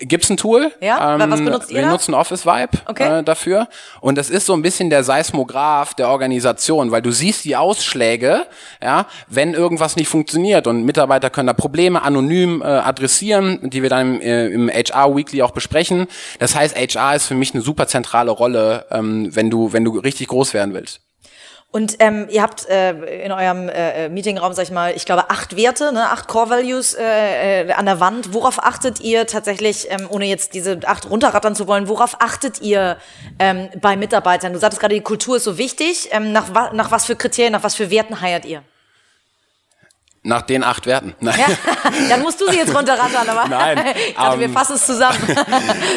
[0.00, 0.72] Gibt's ein Tool?
[0.80, 1.90] Ja, ähm, was benutzt ihr Wir da?
[1.90, 3.18] nutzen Office Vibe Okay.
[3.18, 3.68] äh, dafür.
[4.00, 8.46] Und das ist so ein bisschen der Seismograph der Organisation, weil du siehst die Ausschläge,
[8.82, 10.66] ja, wenn irgendwas nicht funktioniert.
[10.66, 15.14] Und Mitarbeiter können da Probleme anonym äh, adressieren, die wir dann im, äh, im HR
[15.14, 16.06] Weekly auch besprechen.
[16.38, 19.98] Das heißt, HR ist für mich eine super zentrale Rolle, ähm, wenn du, wenn du
[19.98, 21.00] richtig groß werden willst.
[21.72, 25.56] Und ähm, ihr habt äh, in eurem äh, Meetingraum, sag ich mal, ich glaube, acht
[25.56, 28.34] Werte, ne, acht Core Values äh, äh, an der Wand.
[28.34, 32.98] Worauf achtet ihr tatsächlich, ähm, ohne jetzt diese acht runterrattern zu wollen, worauf achtet ihr
[33.38, 34.52] ähm, bei Mitarbeitern?
[34.52, 36.10] Du sagtest gerade, die Kultur ist so wichtig.
[36.12, 38.62] Ähm, nach, wa nach was für Kriterien, nach was für Werten heiert ihr?
[40.24, 41.14] Nach den acht Werten.
[41.20, 41.38] Nein.
[41.38, 41.48] Ja,
[42.08, 45.18] dann musst du sie jetzt runterrattern, aber Nein, ich dachte, wir ähm, fassen es zusammen.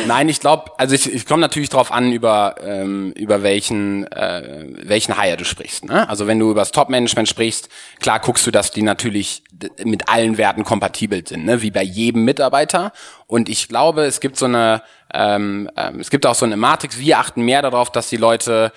[0.08, 4.66] Nein, ich glaube, also ich, ich komme natürlich drauf an, über ähm, über welchen äh,
[4.84, 5.86] welchen Hire du sprichst.
[5.86, 6.10] Ne?
[6.10, 9.44] Also wenn du über das Top-Management sprichst, klar guckst du, dass die natürlich
[9.84, 11.62] mit allen Werten kompatibel sind, ne?
[11.62, 12.94] wie bei jedem Mitarbeiter.
[13.28, 14.82] Und ich glaube, es gibt so eine
[15.14, 16.98] ähm, ähm, es gibt auch so eine Matrix.
[16.98, 18.72] Wir achten mehr darauf, dass die Leute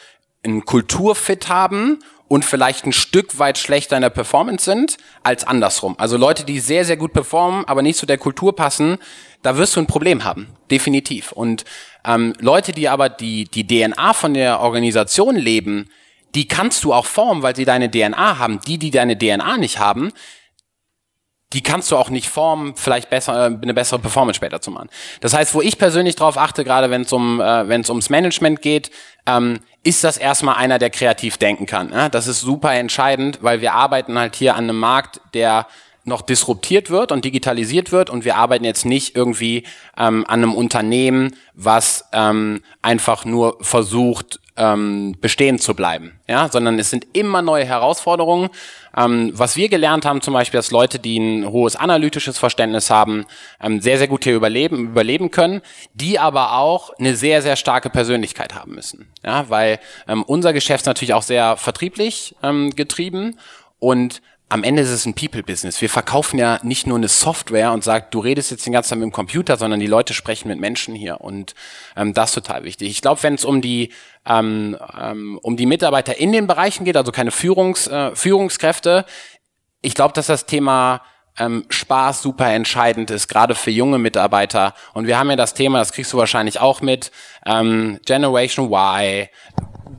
[0.44, 5.96] einen Kulturfit haben und vielleicht ein Stück weit schlechter in der Performance sind als andersrum.
[5.98, 8.98] Also Leute, die sehr, sehr gut performen, aber nicht zu der Kultur passen,
[9.42, 11.32] da wirst du ein Problem haben, definitiv.
[11.32, 11.64] Und
[12.04, 15.88] ähm, Leute, die aber die, die DNA von der Organisation leben,
[16.34, 18.60] die kannst du auch formen, weil sie deine DNA haben.
[18.66, 20.12] Die, die deine DNA nicht haben,
[21.54, 24.90] die kannst du auch nicht formen, vielleicht besser, äh, eine bessere Performance später zu machen.
[25.20, 28.10] Das heißt, wo ich persönlich drauf achte, gerade wenn es um, äh, wenn es ums
[28.10, 28.90] Management geht,
[29.28, 31.90] ähm, ist das erstmal einer, der kreativ denken kann.
[31.90, 32.08] Ne?
[32.10, 35.66] Das ist super entscheidend, weil wir arbeiten halt hier an einem Markt, der
[36.04, 39.64] noch disruptiert wird und digitalisiert wird und wir arbeiten jetzt nicht irgendwie
[39.96, 46.78] ähm, an einem Unternehmen, was ähm, einfach nur versucht, ähm, bestehen zu bleiben, ja, sondern
[46.78, 48.50] es sind immer neue Herausforderungen.
[48.96, 53.24] Ähm, was wir gelernt haben, zum Beispiel, dass Leute, die ein hohes analytisches Verständnis haben,
[53.62, 55.62] ähm, sehr, sehr gut hier überleben, überleben können,
[55.94, 60.82] die aber auch eine sehr, sehr starke Persönlichkeit haben müssen, ja, weil ähm, unser Geschäft
[60.82, 63.38] ist natürlich auch sehr vertrieblich ähm, getrieben
[63.78, 65.82] und am Ende ist es ein People-Business.
[65.82, 68.98] Wir verkaufen ja nicht nur eine Software und sagt, du redest jetzt den ganzen Tag
[68.98, 71.54] mit dem Computer, sondern die Leute sprechen mit Menschen hier und
[71.96, 72.88] ähm, das ist total wichtig.
[72.88, 73.90] Ich glaube, wenn es um die
[74.28, 79.04] ähm, ähm, um die Mitarbeiter in den Bereichen geht, also keine Führungs, äh, Führungskräfte,
[79.80, 81.02] ich glaube, dass das Thema
[81.38, 84.74] ähm, Spaß super entscheidend ist, gerade für junge Mitarbeiter.
[84.94, 87.10] Und wir haben ja das Thema, das kriegst du wahrscheinlich auch mit,
[87.46, 89.28] ähm, Generation Y,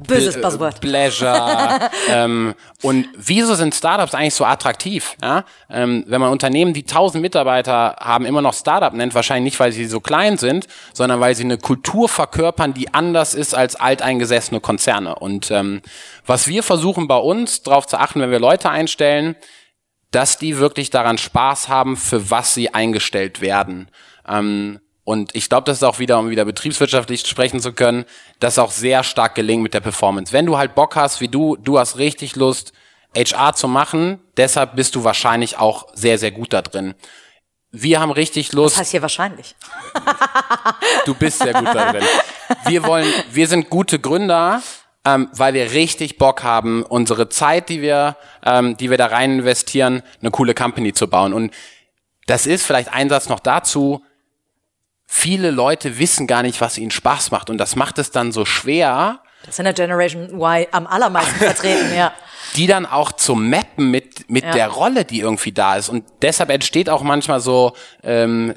[0.07, 0.81] Böses Ple- Buzzword.
[0.81, 1.89] Pleasure.
[2.09, 5.15] ähm, und wieso sind Startups eigentlich so attraktiv?
[5.21, 5.43] Ja?
[5.69, 9.71] Ähm, wenn man Unternehmen, die 1000 Mitarbeiter haben, immer noch Startup nennt, wahrscheinlich nicht, weil
[9.71, 14.61] sie so klein sind, sondern weil sie eine Kultur verkörpern, die anders ist als alteingesessene
[14.61, 15.15] Konzerne.
[15.15, 15.81] Und ähm,
[16.25, 19.35] was wir versuchen bei uns, darauf zu achten, wenn wir Leute einstellen,
[20.11, 23.89] dass die wirklich daran Spaß haben, für was sie eingestellt werden.
[24.27, 28.05] Ähm, und ich glaube, das ist auch wieder, um wieder betriebswirtschaftlich sprechen zu können,
[28.39, 30.33] das auch sehr stark gelingt mit der Performance.
[30.33, 32.73] Wenn du halt Bock hast, wie du, du hast richtig Lust,
[33.15, 36.93] HR zu machen, deshalb bist du wahrscheinlich auch sehr, sehr gut da drin.
[37.71, 38.75] Wir haben richtig Lust.
[38.75, 39.55] Das heißt hier wahrscheinlich.
[41.05, 42.03] Du bist sehr gut da drin.
[42.65, 44.61] Wir wollen, wir sind gute Gründer,
[45.15, 49.39] ähm, weil wir richtig Bock haben, unsere Zeit, die wir, ähm, die wir da rein
[49.39, 51.33] investieren, eine coole Company zu bauen.
[51.33, 51.53] Und
[52.27, 54.03] das ist vielleicht ein Satz noch dazu.
[55.07, 57.49] Viele Leute wissen gar nicht, was ihnen Spaß macht.
[57.49, 61.35] Und das macht es dann so schwer, Das ist in der Generation Y am allermeisten
[61.39, 62.13] vertreten, ja.
[62.55, 64.51] die dann auch zu mappen mit, mit Ja.
[64.51, 65.89] der Rolle, die irgendwie da ist.
[65.89, 68.53] Und deshalb entsteht auch manchmal so, ähm,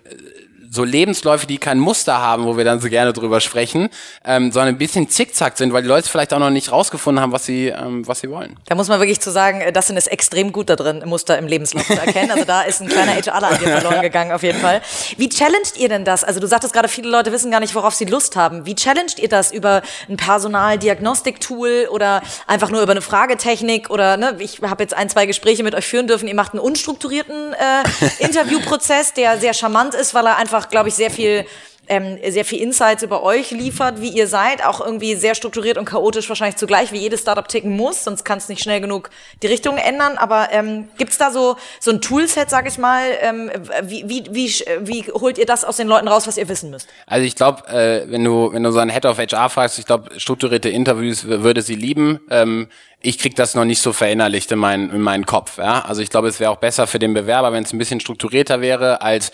[0.72, 3.90] so Lebensläufe, die kein Muster haben, wo wir dann so gerne drüber sprechen,
[4.24, 7.30] ähm, sondern ein bisschen zickzack sind, weil die Leute vielleicht auch noch nicht rausgefunden haben,
[7.30, 8.56] was sie, ähm, was sie wollen.
[8.66, 11.46] Da muss man wirklich zu sagen, äh, Dustin ist extrem gut da drin, Muster im
[11.46, 12.30] Lebenslauf zu erkennen.
[12.30, 14.80] Also da ist ein kleiner HRler an dir verloren gegangen, auf jeden Fall.
[15.18, 16.24] Wie challenged ihr denn das?
[16.24, 18.64] Also du sagtest gerade, viele Leute wissen gar nicht, worauf sie Lust haben.
[18.64, 24.36] Wie challenged ihr das über ein Personaldiagnostik-Tool oder einfach nur über eine Fragetechnik oder ne,
[24.38, 26.28] ich habe jetzt ein, zwei Gespräche mit euch führen dürfen.
[26.28, 27.82] Ihr macht einen unstrukturierten äh,
[28.24, 31.44] Interviewprozess, der sehr charmant ist, weil er einfach, glaube ich, sehr viel
[31.88, 35.84] ähm, sehr viel Insights über euch liefert, wie ihr seid, auch irgendwie sehr strukturiert und
[35.84, 39.10] chaotisch wahrscheinlich zugleich, wie jedes Startup ticken muss, sonst kann es nicht schnell genug
[39.42, 40.16] die Richtung ändern.
[40.16, 43.50] Aber ähm, gibt da so so ein Toolset, sag ich mal, ähm,
[43.82, 46.88] wie, wie, wie, wie holt ihr das aus den Leuten raus, was ihr wissen müsst?
[47.06, 49.86] Also ich glaube, äh, wenn du wenn du so einen Head of HR fragst, ich
[49.86, 52.20] glaube, strukturierte Interviews würde sie lieben.
[52.30, 52.68] Ähm,
[53.04, 55.58] ich krieg das noch nicht so verinnerlicht in meinen in meinen Kopf.
[55.58, 55.80] Ja?
[55.80, 58.60] Also ich glaube, es wäre auch besser für den Bewerber, wenn es ein bisschen strukturierter
[58.60, 59.32] wäre, als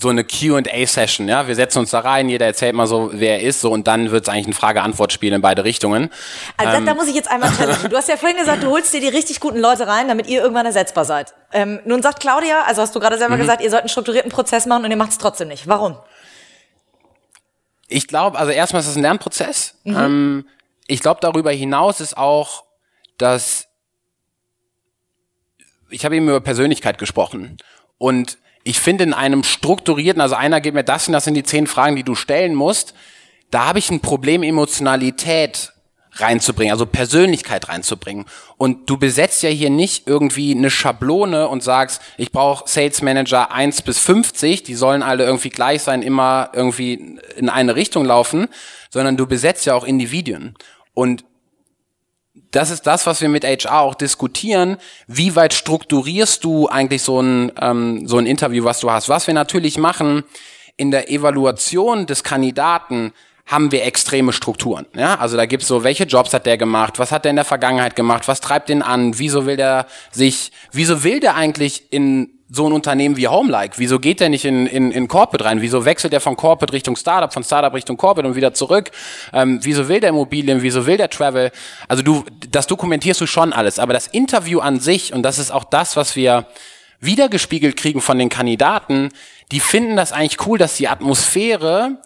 [0.00, 1.46] so eine Q&A-Session, ja.
[1.46, 4.10] Wir setzen uns da rein, jeder erzählt mal so, wer er ist, so und dann
[4.10, 6.10] wird es eigentlich ein Frage-Antwort-Spiel in beide Richtungen.
[6.56, 7.90] Also ähm, da, da, muss ich jetzt einmal challengen.
[7.90, 10.40] Du hast ja vorhin gesagt, du holst dir die richtig guten Leute rein, damit ihr
[10.40, 11.34] irgendwann ersetzbar seid.
[11.52, 13.40] Ähm, nun sagt Claudia, also hast du gerade selber mhm.
[13.40, 15.66] gesagt, ihr sollt einen strukturierten Prozess machen und ihr macht es trotzdem nicht.
[15.66, 15.98] Warum?
[17.88, 19.74] Ich glaube, also erstmal ist es ein Lernprozess.
[19.84, 19.96] Mhm.
[19.96, 20.48] Ähm,
[20.86, 22.64] ich glaube, darüber hinaus ist auch,
[23.18, 23.66] dass
[25.90, 27.56] ich habe eben über Persönlichkeit gesprochen
[27.98, 31.42] und ich finde in einem strukturierten, also einer gibt mir das und das sind die
[31.42, 32.94] zehn Fragen, die du stellen musst,
[33.50, 35.72] da habe ich ein Problem, Emotionalität
[36.14, 38.26] reinzubringen, also Persönlichkeit reinzubringen.
[38.56, 43.52] Und du besetzt ja hier nicht irgendwie eine Schablone und sagst, ich brauche Sales Manager
[43.52, 48.48] 1 bis 50, die sollen alle irgendwie gleich sein, immer irgendwie in eine Richtung laufen,
[48.90, 50.54] sondern du besetzt ja auch Individuen.
[50.94, 51.24] Und
[52.50, 54.76] das ist das, was wir mit HR auch diskutieren.
[55.06, 59.08] Wie weit strukturierst du eigentlich so ein, ähm, so ein Interview, was du hast?
[59.08, 60.24] Was wir natürlich machen
[60.76, 63.12] in der Evaluation des Kandidaten,
[63.46, 64.86] haben wir extreme Strukturen.
[64.94, 65.16] Ja?
[65.16, 67.96] Also da gibt's so, welche Jobs hat der gemacht, was hat der in der Vergangenheit
[67.96, 72.66] gemacht, was treibt den an, wieso will der sich, wieso will der eigentlich in so
[72.66, 73.74] ein Unternehmen wie Homelike?
[73.78, 75.60] Wieso geht der nicht in, in, in Corporate rein?
[75.62, 78.90] Wieso wechselt er von Corporate Richtung Startup, von Startup Richtung Corporate und wieder zurück?
[79.32, 80.60] Ähm, wieso will der Immobilien?
[80.60, 81.52] Wieso will der Travel?
[81.86, 83.78] Also du, das dokumentierst du schon alles.
[83.78, 86.46] Aber das Interview an sich, und das ist auch das, was wir
[86.98, 89.10] wiedergespiegelt kriegen von den Kandidaten,
[89.52, 92.02] die finden das eigentlich cool, dass die Atmosphäre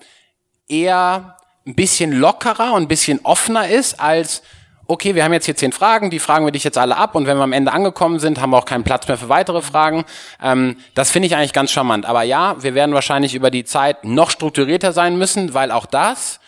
[0.69, 1.37] eher
[1.67, 4.43] ein bisschen lockerer und ein bisschen offener ist als
[4.87, 7.27] okay, wir haben jetzt hier zehn Fragen, die fragen wir dich jetzt alle ab und
[7.27, 10.05] wenn wir am Ende angekommen sind, haben wir auch keinen Platz mehr für weitere Fragen.
[10.43, 12.07] Ähm, das finde ich eigentlich ganz charmant.
[12.07, 16.41] Aber ja, wir werden wahrscheinlich über die Zeit noch strukturierter sein müssen, weil auch das,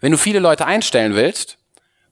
[0.00, 1.58] wenn du viele Leute einstellen willst,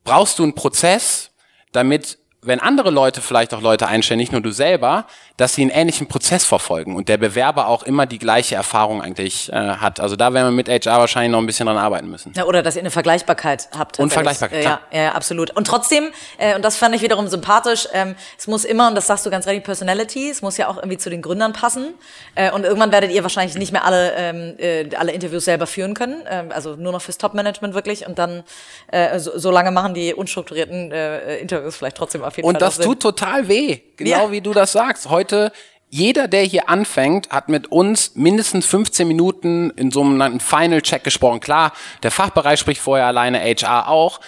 [0.04, 1.30] brauchst du einen Prozess,
[1.72, 5.70] damit wenn andere Leute vielleicht auch Leute einstellen, nicht nur du selber, dass sie einen
[5.70, 9.98] ähnlichen Prozess verfolgen und der Bewerber auch immer die gleiche Erfahrung eigentlich äh, hat.
[9.98, 12.32] Also da werden wir mit HR wahrscheinlich noch ein bisschen dran arbeiten müssen.
[12.36, 13.98] Ja, oder dass ihr eine Vergleichbarkeit habt.
[13.98, 14.80] Und Vergleichbarkeit, klar.
[14.92, 15.50] Ja, ja, absolut.
[15.56, 19.08] Und trotzdem, äh, und das fand ich wiederum sympathisch, ähm, es muss immer, und das
[19.08, 21.94] sagst du ganz recht, Personality, es muss ja auch irgendwie zu den Gründern passen.
[22.36, 25.94] Äh, und irgendwann werdet ihr wahrscheinlich nicht mehr alle, ähm, äh, alle Interviews selber führen
[25.94, 28.06] können, äh, also nur noch fürs Top-Management wirklich.
[28.06, 28.44] Und dann
[28.92, 32.68] äh, so, so lange machen die unstrukturierten äh, Interviews vielleicht trotzdem auf jeden und Fall.
[32.68, 34.32] Und das tut total weh, genau ja.
[34.32, 35.10] wie du das sagst.
[35.10, 35.52] Heute
[35.90, 41.40] jeder, der hier anfängt, hat mit uns mindestens 15 Minuten in so einem Final-Check gesprochen.
[41.40, 41.72] Klar,
[42.02, 44.20] der Fachbereich spricht vorher alleine, HR auch.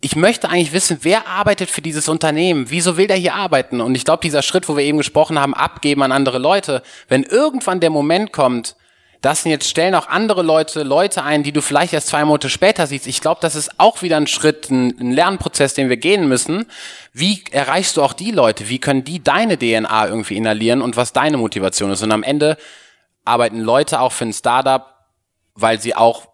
[0.00, 2.66] Ich möchte eigentlich wissen, wer arbeitet für dieses Unternehmen?
[2.68, 3.80] Wieso will der hier arbeiten?
[3.80, 7.22] Und ich glaube, dieser Schritt, wo wir eben gesprochen haben, abgeben an andere Leute, wenn
[7.22, 8.76] irgendwann der Moment kommt,
[9.24, 12.50] das sind jetzt stellen auch andere Leute Leute ein, die du vielleicht erst zwei Monate
[12.50, 13.06] später siehst.
[13.06, 16.66] Ich glaube, das ist auch wieder ein Schritt, ein, ein, Lernprozess, den wir gehen müssen.
[17.14, 18.68] Wie erreichst du auch die Leute?
[18.68, 22.02] Wie können die deine DNA irgendwie inhalieren und was deine Motivation ist?
[22.02, 22.58] Und am Ende
[23.24, 24.84] arbeiten Leute auch für ein Startup,
[25.54, 26.28] weil sie auch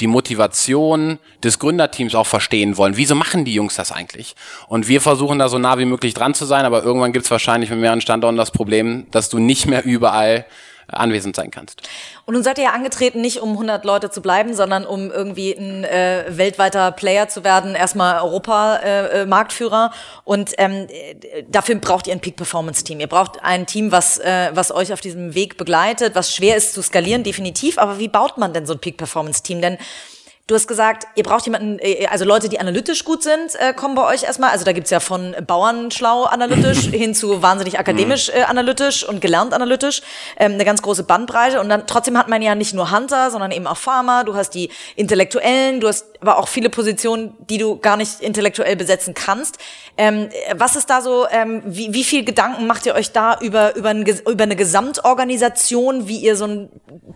[0.00, 2.96] die Motivation des Gründerteams auch verstehen wollen.
[2.96, 4.34] Wieso machen die Jungs das eigentlich?
[4.66, 7.30] Und wir versuchen da so nah wie möglich dran zu sein, aber irgendwann gibt es
[7.30, 10.44] wahrscheinlich mit mehreren Standorten das Problem, dass du nicht mehr überall
[10.92, 11.82] anwesend sein kannst.
[12.24, 15.52] Und nun seid ihr ja angetreten, nicht um 100 Leute zu bleiben, sondern um irgendwie
[15.52, 19.92] ein äh, weltweiter Player zu werden, erstmal Europa-Marktführer.
[19.92, 20.86] Äh, und ähm,
[21.48, 23.00] dafür braucht ihr ein Peak-Performance-Team.
[23.00, 26.74] Ihr braucht ein Team, was, äh, was euch auf diesem Weg begleitet, was schwer ist
[26.74, 27.78] zu skalieren, definitiv.
[27.78, 29.60] Aber wie baut man denn so ein Peak-Performance-Team?
[29.60, 29.78] Denn
[30.48, 33.94] Du hast gesagt, ihr braucht jemanden, äh, also Leute, die analytisch gut sind, äh, kommen
[33.94, 34.50] bei euch erstmal.
[34.50, 38.40] Also da gibt's ja von Bauernschlau analytisch hin zu wahnsinnig akademisch mhm.
[38.40, 40.02] äh, analytisch und gelernt analytisch.
[40.36, 41.60] Ähm, eine ganz große Bandbreite.
[41.60, 44.24] Und dann trotzdem hat man ja nicht nur Hunter, sondern eben auch Farmer.
[44.24, 48.74] Du hast die Intellektuellen, du hast aber auch viele Positionen, die du gar nicht intellektuell
[48.74, 49.58] besetzen kannst.
[49.96, 53.76] Ähm, was ist da so, ähm, wie, wie viel Gedanken macht ihr euch da über,
[53.76, 56.68] über, ein, über eine Gesamtorganisation, wie ihr so ein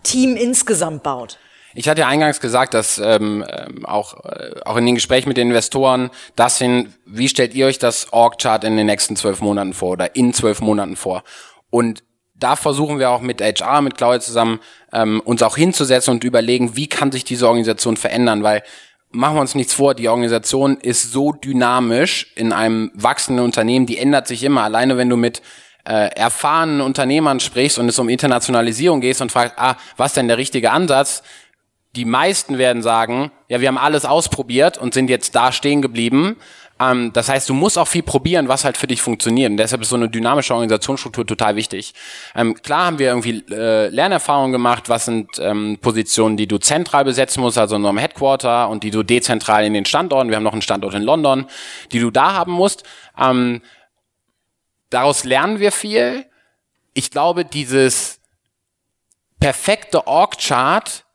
[0.05, 1.39] Team insgesamt baut?
[1.77, 5.37] Ich hatte ja eingangs gesagt, dass ähm, ähm, auch, äh, auch in den Gesprächen mit
[5.37, 9.75] den Investoren, das hin, wie stellt ihr euch das Org-Chart in den nächsten zwölf Monaten
[9.75, 11.23] vor oder in zwölf Monaten vor?
[11.69, 12.03] Und
[12.35, 14.61] da versuchen wir auch mit HR, mit Claudia zusammen,
[14.93, 18.63] ähm, uns auch hinzusetzen und überlegen, wie kann sich diese Organisation verändern, weil
[19.11, 23.99] machen wir uns nichts vor, die Organisation ist so dynamisch in einem wachsenden Unternehmen, die
[23.99, 24.63] ändert sich immer.
[24.63, 25.43] Alleine wenn du mit
[25.85, 30.37] äh, erfahrenen Unternehmern sprichst und es um Internationalisierung gehst und fragst, ah, was denn der
[30.37, 31.23] richtige Ansatz,
[31.97, 36.37] die meisten werden sagen, ja, wir haben alles ausprobiert und sind jetzt da stehen geblieben.
[36.79, 39.51] Ähm, das heißt, du musst auch viel probieren, was halt für dich funktioniert.
[39.51, 41.95] Und deshalb ist so eine dynamische Organisationsstruktur total wichtig.
[42.35, 47.05] Ähm, klar haben wir irgendwie äh, Lernerfahrungen gemacht, was sind ähm, Positionen, die du zentral
[47.05, 50.45] besetzen musst, also in einem Headquarter und die du dezentral in den Standorten, wir haben
[50.45, 51.47] noch einen Standort in London,
[51.93, 52.83] die du da haben musst.
[53.19, 53.63] Ähm,
[54.91, 56.27] daraus lernen wir viel.
[56.93, 58.21] Ich glaube, dieses
[59.41, 61.06] perfekte Org-Chart,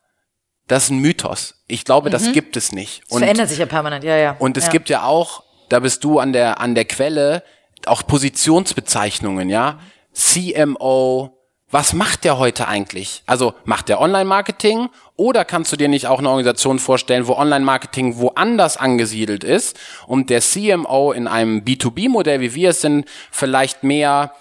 [0.68, 1.54] das ist ein Mythos.
[1.66, 2.12] Ich glaube, mhm.
[2.12, 3.02] das gibt es nicht.
[3.08, 4.36] Das verändert sich ja permanent, ja, ja.
[4.38, 4.70] Und es ja.
[4.70, 7.42] gibt ja auch, da bist du an der, an der Quelle,
[7.86, 9.80] auch Positionsbezeichnungen, ja.
[10.12, 11.38] CMO,
[11.72, 13.22] was macht der heute eigentlich?
[13.26, 18.18] Also macht der Online-Marketing oder kannst du dir nicht auch eine Organisation vorstellen, wo Online-Marketing
[18.18, 24.34] woanders angesiedelt ist und der CMO in einem B2B-Modell, wie wir es sind, vielleicht mehr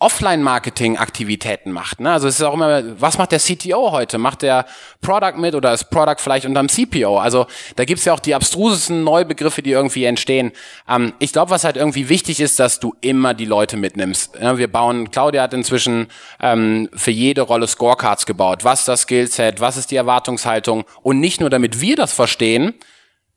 [0.00, 2.00] Offline-Marketing-Aktivitäten macht.
[2.00, 2.12] Ne?
[2.12, 4.18] Also es ist auch immer, was macht der CTO heute?
[4.18, 4.66] Macht der
[5.00, 7.18] Product mit oder ist Product vielleicht unterm CPO?
[7.18, 10.52] Also da gibt's ja auch die abstrusesten Neubegriffe, die irgendwie entstehen.
[10.88, 14.34] Ähm, ich glaube, was halt irgendwie wichtig ist, dass du immer die Leute mitnimmst.
[14.40, 16.08] Ja, wir bauen, Claudia hat inzwischen
[16.40, 18.64] ähm, für jede Rolle Scorecards gebaut.
[18.64, 19.60] Was ist das Skillset?
[19.60, 20.84] Was ist die Erwartungshaltung?
[21.02, 22.74] Und nicht nur, damit wir das verstehen,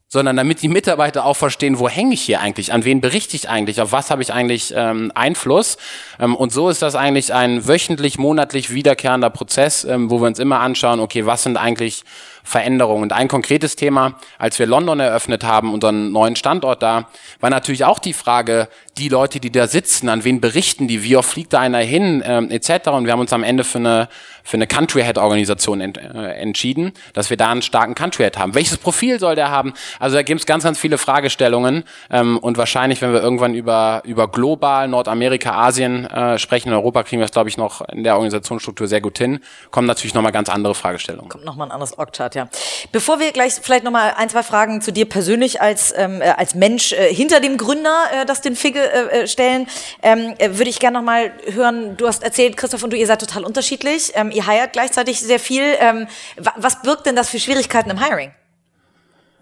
[0.09, 3.49] sondern damit die Mitarbeiter auch verstehen, wo hänge ich hier eigentlich, an wen berichte ich
[3.49, 5.77] eigentlich, auf was habe ich eigentlich ähm, Einfluss.
[6.19, 10.39] Ähm, und so ist das eigentlich ein wöchentlich, monatlich wiederkehrender Prozess, ähm, wo wir uns
[10.39, 12.03] immer anschauen, okay, was sind eigentlich
[12.47, 13.03] Veränderungen.
[13.03, 17.09] Und ein konkretes Thema, als wir London eröffnet haben, unseren neuen Standort da,
[17.41, 21.17] war natürlich auch die Frage, die Leute, die da sitzen, an wen berichten die, wie
[21.17, 22.87] oft fliegt da einer hin, ähm, etc.
[22.87, 24.07] Und wir haben uns am Ende für eine,
[24.47, 28.37] für eine Country Head Organisation ent, äh, entschieden, dass wir da einen starken Country Head
[28.37, 28.55] haben.
[28.55, 29.73] Welches Profil soll der haben?
[29.99, 34.01] Also da gibt es ganz, ganz viele Fragestellungen ähm, und wahrscheinlich, wenn wir irgendwann über,
[34.05, 38.05] über global Nordamerika, Asien äh, sprechen, in Europa kriegen wir es, glaube ich, noch in
[38.05, 41.27] der Organisationsstruktur sehr gut hin, kommen natürlich nochmal ganz andere Fragestellungen.
[41.27, 42.47] Kommt nochmal ein anderes Org-Chart, ja.
[42.93, 46.55] Bevor wir gleich vielleicht nochmal ein, zwei Fragen zu dir persönlich als, ähm, äh, als
[46.55, 49.67] Mensch äh, hinter dem Gründer, äh, das den Figge äh, äh stellen,
[50.01, 53.19] ähm, äh, würde ich gerne nochmal hören, du hast erzählt, Christoph und du, ihr seid
[53.19, 55.63] total unterschiedlich, ähm, ihr heiert gleichzeitig sehr viel.
[55.79, 56.07] Ähm,
[56.55, 58.31] was birgt denn das für Schwierigkeiten im Hiring?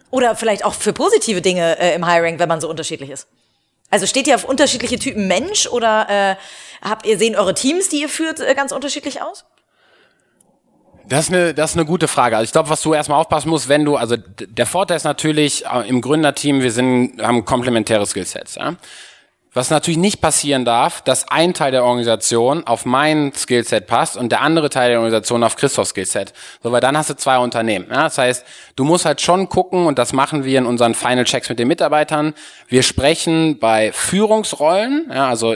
[0.10, 3.28] Oder vielleicht auch für positive Dinge äh, im Hiring, wenn man so unterschiedlich ist?
[3.92, 6.36] Also steht ihr auf unterschiedliche Typen Mensch oder äh,
[6.82, 9.46] habt ihr sehen eure Teams, die ihr führt, äh, ganz unterschiedlich aus?
[11.08, 12.36] Das ist eine, das ist eine gute Frage.
[12.36, 15.66] Also ich glaube, was du erstmal aufpassen musst, wenn du, also der Vorteil ist natürlich
[15.66, 18.56] äh, im Gründerteam, wir sind, haben komplementäre Skillsets.
[18.56, 18.76] Ja?
[19.56, 24.30] Was natürlich nicht passieren darf, dass ein Teil der Organisation auf mein Skillset passt und
[24.34, 26.34] der andere Teil der Organisation auf Christophs Skillset.
[26.62, 27.88] So, weil dann hast du zwei Unternehmen.
[27.90, 28.04] Ja?
[28.04, 28.46] Das heißt,
[28.76, 31.70] du musst halt schon gucken, und das machen wir in unseren Final Checks mit den
[31.70, 32.34] Mitarbeitern.
[32.68, 35.56] Wir sprechen bei Führungsrollen, ja, also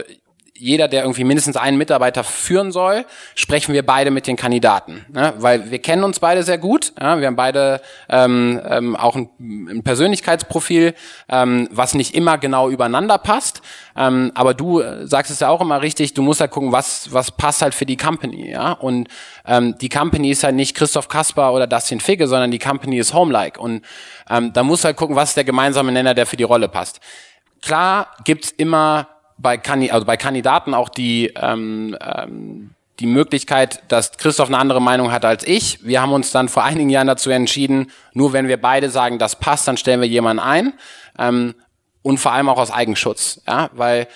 [0.60, 5.06] jeder, der irgendwie mindestens einen Mitarbeiter führen soll, sprechen wir beide mit den Kandidaten.
[5.08, 5.32] Ne?
[5.38, 6.92] Weil wir kennen uns beide sehr gut.
[7.00, 7.18] Ja?
[7.18, 7.80] Wir haben beide
[8.10, 10.94] ähm, ähm, auch ein, ein Persönlichkeitsprofil,
[11.30, 13.62] ähm, was nicht immer genau übereinander passt.
[13.96, 17.10] Ähm, aber du äh, sagst es ja auch immer richtig, du musst halt gucken, was,
[17.12, 18.50] was passt halt für die Company.
[18.50, 18.72] Ja?
[18.72, 19.08] Und
[19.46, 23.14] ähm, die Company ist halt nicht Christoph Kasper oder Dustin Figge, sondern die Company ist
[23.14, 23.58] Homelike.
[23.58, 23.82] Und
[24.28, 26.68] ähm, da musst du halt gucken, was ist der gemeinsame Nenner, der für die Rolle
[26.68, 27.00] passt.
[27.62, 29.08] Klar gibt's immer
[29.40, 34.82] bei, Kandi also bei Kandidaten auch die, ähm, ähm, die Möglichkeit, dass Christoph eine andere
[34.82, 35.84] Meinung hat als ich.
[35.84, 39.36] Wir haben uns dann vor einigen Jahren dazu entschieden, nur wenn wir beide sagen, das
[39.36, 40.74] passt, dann stellen wir jemanden ein.
[41.18, 41.54] Ähm,
[42.02, 43.42] und vor allem auch aus Eigenschutz.
[43.46, 43.70] Ja?
[43.72, 44.08] Weil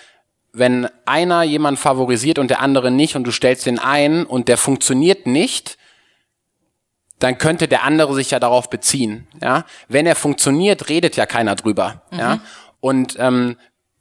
[0.52, 4.56] wenn einer jemanden favorisiert und der andere nicht und du stellst den ein und der
[4.56, 5.78] funktioniert nicht,
[7.18, 9.26] dann könnte der andere sich ja darauf beziehen.
[9.42, 9.64] Ja?
[9.88, 12.02] Wenn er funktioniert, redet ja keiner drüber.
[12.10, 12.18] Mhm.
[12.18, 12.40] Ja?
[12.80, 13.56] Und ähm,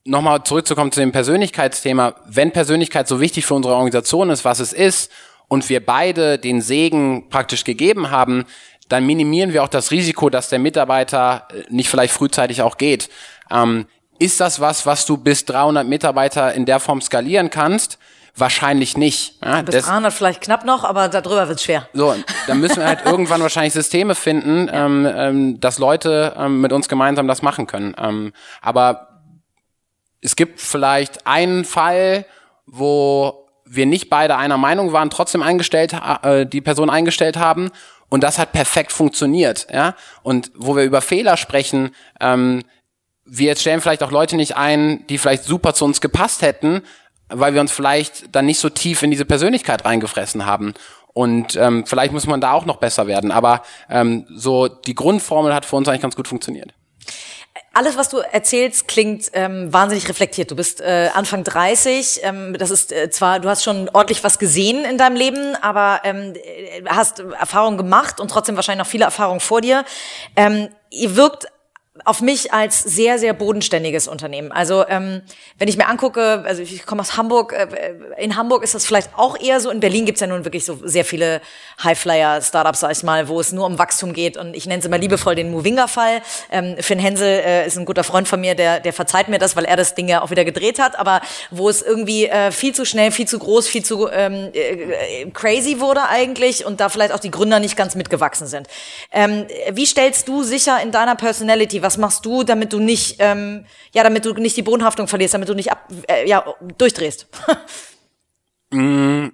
[0.06, 4.74] nochmal zurückzukommen zu dem Persönlichkeitsthema, wenn Persönlichkeit so wichtig für unsere Organisation ist, was es
[4.74, 5.12] ist,
[5.48, 8.46] und wir beide den Segen praktisch gegeben haben,
[8.90, 13.10] dann minimieren wir auch das Risiko, dass der Mitarbeiter äh, nicht vielleicht frühzeitig auch geht.
[13.52, 13.86] Ähm,
[14.20, 17.98] ist das was, was du bis 300 Mitarbeiter in der Form skalieren kannst?
[18.36, 19.36] Wahrscheinlich nicht.
[19.44, 21.88] Ja, bis 300 vielleicht knapp noch, aber darüber wird's schwer.
[21.94, 22.16] So,
[22.48, 26.90] dann müssen wir halt irgendwann wahrscheinlich Systeme finden, ähm, ähm, dass Leute ähm, mit uns
[26.90, 27.96] gemeinsam das machen können.
[27.98, 29.13] Ähm, aber
[30.24, 32.26] es gibt vielleicht einen Fall,
[32.66, 35.94] wo wir nicht beide einer Meinung waren, trotzdem eingestellt,
[36.24, 37.72] äh, die Person eingestellt haben
[38.10, 39.96] und das hat perfekt funktioniert, ja.
[40.22, 42.64] Und wo wir über Fehler sprechen, ähm,
[43.26, 46.84] wir stellen vielleicht auch Leute nicht ein, die vielleicht super zu uns gepasst hätten,
[47.30, 50.74] weil wir uns vielleicht dann nicht so tief in diese Persönlichkeit reingefressen haben.
[51.14, 53.32] Und ähm, vielleicht muss man da auch noch besser werden.
[53.32, 56.74] Aber ähm, so die Grundformel hat für uns eigentlich ganz gut funktioniert.
[57.76, 60.52] Alles, was du erzählst, klingt ähm, wahnsinnig reflektiert.
[60.52, 62.20] Du bist äh, Anfang 30.
[62.22, 66.02] Ähm, das ist äh, zwar, du hast schon ordentlich was gesehen in deinem Leben, aber
[66.04, 66.36] ähm,
[66.88, 69.86] hast Erfahrungen gemacht und trotzdem wahrscheinlich noch viele Erfahrungen vor dir.
[70.36, 71.48] Ähm, ihr wirkt
[72.06, 74.52] auf mich als sehr, sehr bodenständiges Unternehmen.
[74.52, 75.22] Also ähm,
[75.60, 77.68] wenn ich mir angucke, also ich komme aus Hamburg, äh,
[78.18, 80.80] in Hamburg ist das vielleicht auch eher so, in Berlin gibt's ja nun wirklich so
[80.84, 81.40] sehr viele
[81.84, 84.98] Highflyer-Startups, sag ich mal, wo es nur um Wachstum geht und ich nenne es immer
[84.98, 86.24] liebevoll den Movinga-Fall.
[86.52, 89.56] Ähm, Finn Hensel äh, ist ein guter Freund von mir, der, der verzeiht mir das,
[89.56, 91.22] weil er das Ding ja auch wieder gedreht hat, aber
[91.52, 95.80] wo es irgendwie äh, viel zu schnell, viel zu groß, viel zu ähm, äh, crazy
[95.80, 98.68] wurde eigentlich und da vielleicht auch die Gründer nicht ganz mitgewachsen sind.
[99.12, 103.66] Ähm, wie stellst du sicher in deiner Personality, was machst du, damit du nicht, ähm,
[103.94, 106.44] ja, damit du nicht die Bodenhaftung verlierst, damit du nicht ab, äh, ja,
[106.78, 107.28] durchdrehst?
[108.72, 109.28] mm,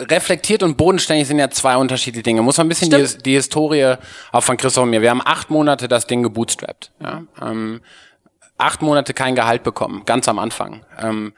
[0.00, 2.42] reflektiert und bodenständig sind ja zwei unterschiedliche Dinge.
[2.42, 3.96] Muss man ein bisschen die, die, Historie
[4.32, 5.02] auch von Christoph und mir.
[5.02, 6.92] Wir haben acht Monate das Ding gebootstrapped.
[7.00, 7.24] Ja?
[7.40, 7.80] Ähm,
[8.58, 10.84] acht Monate kein Gehalt bekommen, ganz am Anfang.
[10.98, 11.34] Ähm,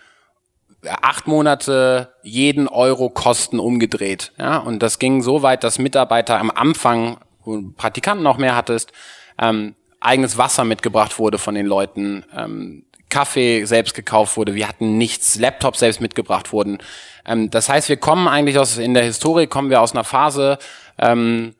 [0.86, 4.32] acht Monate jeden Euro Kosten umgedreht.
[4.38, 4.58] Ja?
[4.58, 8.92] Und das ging so weit, dass Mitarbeiter am Anfang, wo Praktikanten noch mehr hattest,
[9.40, 14.98] ähm, eigenes Wasser mitgebracht wurde von den Leuten, ähm, Kaffee selbst gekauft wurde, wir hatten
[14.98, 16.78] nichts, Laptops selbst mitgebracht wurden.
[17.24, 20.58] Ähm, das heißt, wir kommen eigentlich aus, in der Historie kommen wir aus einer Phase,
[20.98, 21.54] ähm,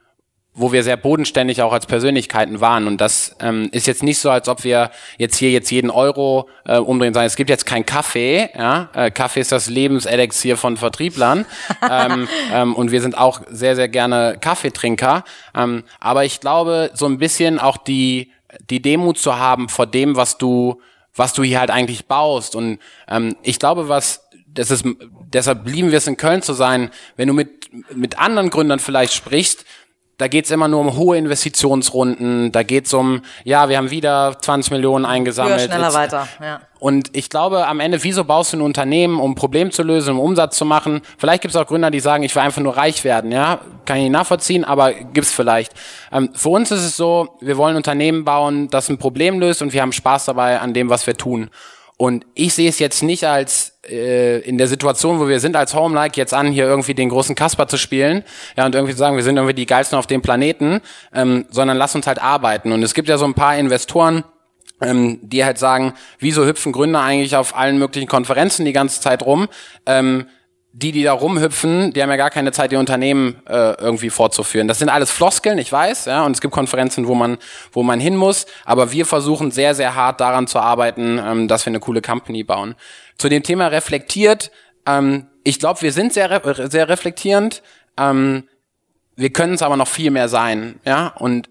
[0.59, 2.87] wo wir sehr bodenständig auch als Persönlichkeiten waren.
[2.87, 6.49] Und das ähm, ist jetzt nicht so, als ob wir jetzt hier jetzt jeden Euro
[6.65, 8.51] äh, umdrehen, sagen, es gibt jetzt kein Kaffee.
[8.57, 8.91] Ja?
[8.95, 11.47] Äh, Kaffee ist das Lebenselixier von Vertrieblern.
[11.91, 15.25] ähm, ähm, und wir sind auch sehr, sehr gerne Kaffeetrinker.
[15.55, 18.33] Ähm, aber ich glaube, so ein bisschen auch die,
[18.69, 20.81] die Demut zu haben vor dem, was du,
[21.15, 22.57] was du hier halt eigentlich baust.
[22.57, 22.79] Und
[23.09, 24.29] ähm, ich glaube, was
[24.59, 24.85] das ist,
[25.33, 29.13] deshalb lieben wir es in Köln zu sein, wenn du mit, mit anderen Gründern vielleicht
[29.13, 29.65] sprichst,
[30.19, 34.73] da geht's immer nur um hohe Investitionsrunden, da geht's um, ja, wir haben wieder 20
[34.73, 35.61] Millionen eingesammelt.
[35.61, 36.61] Höher, schneller, weiter, ja.
[36.81, 40.15] Und ich glaube, am Ende, wieso baust du ein Unternehmen, um ein Problem zu lösen,
[40.15, 41.03] um Umsatz zu machen?
[41.19, 43.61] Vielleicht gibt's auch Gründer, die sagen, ich will einfach nur reich werden, ja.
[43.85, 45.73] Kann ich nicht nachvollziehen, aber gibt's vielleicht.
[46.13, 49.63] Ähm, für uns ist es so, wir wollen ein Unternehmen bauen, das ein Problem löst
[49.63, 51.49] und wir haben Spaß dabei an dem, was wir tun.
[51.99, 55.75] Und ich sehe es jetzt nicht als äh, in der Situation, wo wir sind als
[55.75, 58.23] Home-like jetzt an, hier irgendwie den großen Kasper zu spielen,
[58.57, 60.81] ja, und irgendwie zu sagen, wir sind irgendwie die geilsten auf dem Planeten,
[61.13, 62.71] ähm, sondern lass uns halt arbeiten.
[62.71, 64.23] Und es gibt ja so ein paar Investoren,
[64.81, 69.25] ähm, die halt sagen, wieso hüpfen Gründer eigentlich auf allen möglichen Konferenzen die ganze Zeit
[69.25, 69.49] rum?
[69.85, 70.27] Ähm,
[70.73, 74.69] die, die da rumhüpfen, die haben ja gar keine Zeit, ihr Unternehmen äh, irgendwie fortzuführen.
[74.69, 77.39] Das sind alles Floskeln, ich weiß, ja, und es gibt Konferenzen, wo man,
[77.73, 81.65] wo man hin muss, aber wir versuchen sehr, sehr hart daran zu arbeiten, ähm, dass
[81.65, 82.75] wir eine coole Company bauen.
[83.17, 84.51] Zu dem Thema reflektiert,
[84.87, 87.63] ähm, ich glaube, wir sind sehr, re sehr reflektierend,
[87.97, 88.45] ähm,
[89.17, 91.49] wir können es aber noch viel mehr sein, ja, und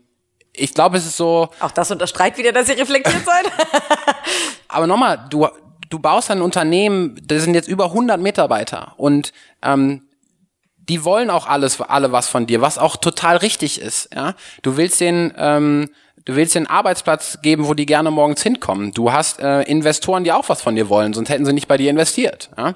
[0.54, 1.50] ich glaube, es ist so.
[1.60, 3.46] Auch das unterstreicht wieder, dass ihr reflektiert seid.
[4.68, 5.48] aber nochmal, du,
[5.90, 9.34] du baust ein Unternehmen, das sind jetzt über 100 Mitarbeiter und
[9.64, 10.04] ähm,
[10.78, 14.10] die wollen auch alles, alle was von dir, was auch total richtig ist.
[14.16, 15.90] Ja, du willst den, ähm,
[16.24, 18.94] du willst den Arbeitsplatz geben, wo die gerne morgens hinkommen.
[18.94, 21.78] Du hast äh, Investoren, die auch was von dir wollen, sonst hätten sie nicht bei
[21.78, 22.50] dir investiert.
[22.58, 22.74] Ja?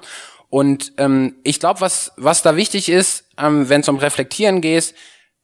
[0.50, 4.94] Und ähm, ich glaube, was was da wichtig ist, ähm, wenn es um Reflektieren geht,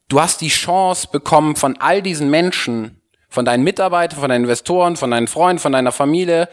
[0.09, 3.01] du hast die Chance bekommen von all diesen Menschen,
[3.31, 6.49] von deinen Mitarbeitern, von deinen Investoren, von deinen Freunden, von deiner Familie,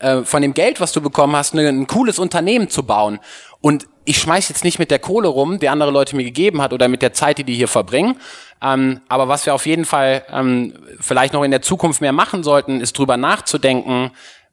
[0.00, 3.20] äh, von dem Geld, was du bekommen hast, ne, ein cooles Unternehmen zu bauen.
[3.60, 6.72] Und ich schmeiß jetzt nicht mit der Kohle rum, die andere Leute mir gegeben hat
[6.72, 8.16] oder mit der Zeit, die die hier verbringen.
[8.62, 12.42] Ähm, aber was wir auf jeden Fall ähm, vielleicht noch in der Zukunft mehr machen
[12.42, 14.10] sollten, ist drüber nachzudenken,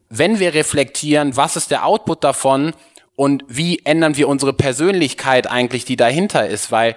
[0.10, 2.74] wenn wir reflektieren, was ist der Output davon
[3.16, 6.96] und wie ändern wir unsere Persönlichkeit eigentlich, die dahinter ist, weil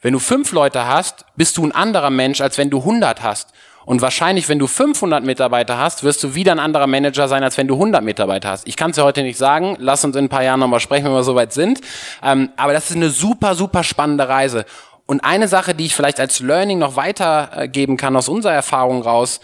[0.00, 3.52] wenn du fünf Leute hast, bist du ein anderer Mensch, als wenn du hundert hast.
[3.88, 7.56] Und wahrscheinlich, wenn du 500 Mitarbeiter hast, wirst du wieder ein anderer Manager sein, als
[7.56, 8.68] wenn du 100 Mitarbeiter hast.
[8.68, 9.78] Ich kann es ja heute nicht sagen.
[9.78, 11.80] Lass uns in ein paar Jahren nochmal sprechen, wenn wir soweit sind.
[12.22, 14.66] Ähm, aber das ist eine super, super spannende Reise.
[15.06, 19.40] Und eine Sache, die ich vielleicht als Learning noch weitergeben kann aus unserer Erfahrung raus,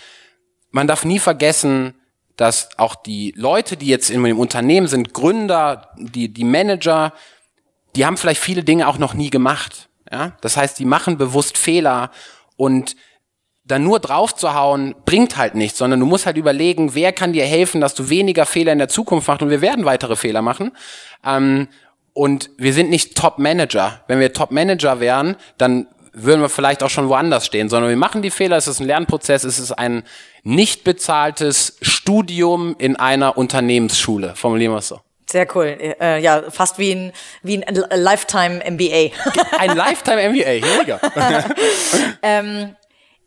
[0.70, 1.94] man darf nie vergessen,
[2.36, 7.14] dass auch die Leute, die jetzt in dem Unternehmen sind, Gründer, die, die Manager,
[7.96, 9.88] die haben vielleicht viele Dinge auch noch nie gemacht.
[10.12, 10.32] Ja?
[10.42, 12.10] Das heißt, die machen bewusst Fehler
[12.56, 12.94] und
[13.64, 17.32] dann nur drauf zu hauen, bringt halt nichts, sondern du musst halt überlegen, wer kann
[17.32, 20.42] dir helfen, dass du weniger Fehler in der Zukunft machst und wir werden weitere Fehler
[20.42, 20.72] machen.
[21.24, 21.68] Ähm,
[22.12, 24.04] und wir sind nicht Top-Manager.
[24.06, 28.22] Wenn wir Top-Manager wären, dann würden wir vielleicht auch schon woanders stehen, sondern wir machen
[28.22, 30.04] die Fehler, es ist ein Lernprozess, es ist ein
[30.44, 35.00] nicht bezahltes Studium in einer Unternehmensschule, formulieren wir es so.
[35.28, 35.76] Sehr cool.
[36.00, 37.12] Äh, ja, fast wie ein,
[37.42, 39.10] wie ein Lifetime MBA.
[39.58, 40.98] ein Lifetime MBA, go.
[42.22, 42.76] ähm,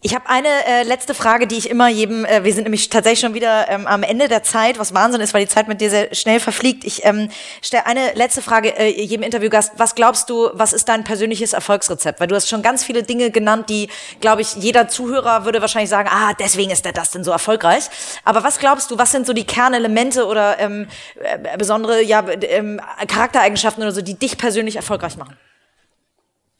[0.03, 3.19] Ich habe eine äh, letzte Frage, die ich immer jedem, äh, wir sind nämlich tatsächlich
[3.19, 5.89] schon wieder ähm, am Ende der Zeit, was Wahnsinn ist, weil die Zeit mit dir
[5.89, 6.83] sehr schnell verfliegt.
[6.83, 7.29] Ich ähm,
[7.63, 9.73] stelle eine letzte Frage äh, jedem Interviewgast.
[9.77, 12.19] Was glaubst du, was ist dein persönliches Erfolgsrezept?
[12.19, 13.89] Weil du hast schon ganz viele Dinge genannt, die,
[14.21, 17.89] glaube ich, jeder Zuhörer würde wahrscheinlich sagen, ah, deswegen ist der das denn so erfolgreich.
[18.23, 22.79] Aber was glaubst du, was sind so die Kernelemente oder ähm, äh, besondere ja, ähm,
[23.07, 25.35] Charaktereigenschaften oder so, die dich persönlich erfolgreich machen?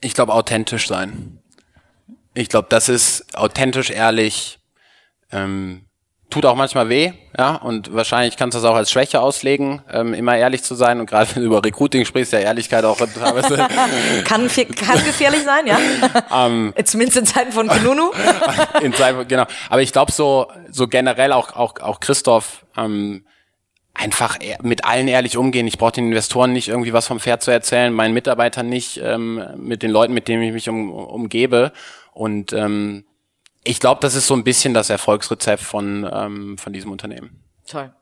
[0.01, 1.39] Ich glaube, authentisch sein.
[2.38, 4.59] Ich glaube, das ist authentisch, ehrlich,
[5.31, 5.85] ähm,
[6.29, 10.13] tut auch manchmal weh, ja, und wahrscheinlich kannst du das auch als Schwäche auslegen, ähm,
[10.13, 13.55] immer ehrlich zu sein und gerade wenn du über Recruiting sprichst, ja Ehrlichkeit auch teilweise.
[14.23, 15.79] kann, kann gefährlich sein, ja.
[16.45, 18.11] Ähm, Zumindest in Zeiten von Kununu.
[18.83, 19.45] in Zeiten, genau.
[19.69, 23.25] Aber ich glaube so, so generell auch, auch, auch Christoph, ähm,
[23.95, 25.65] einfach mit allen ehrlich umgehen.
[25.65, 29.43] Ich brauche den Investoren nicht irgendwie was vom Pferd zu erzählen, meinen Mitarbeitern nicht, ähm,
[29.57, 31.71] mit den Leuten, mit denen ich mich um, umgebe.
[32.18, 33.05] Und ähm,
[33.63, 37.43] ich glaube, das ist so ein bisschen das Erfolgsrezept von, ähm, von diesem Unternehmen.
[37.68, 37.93] Toll.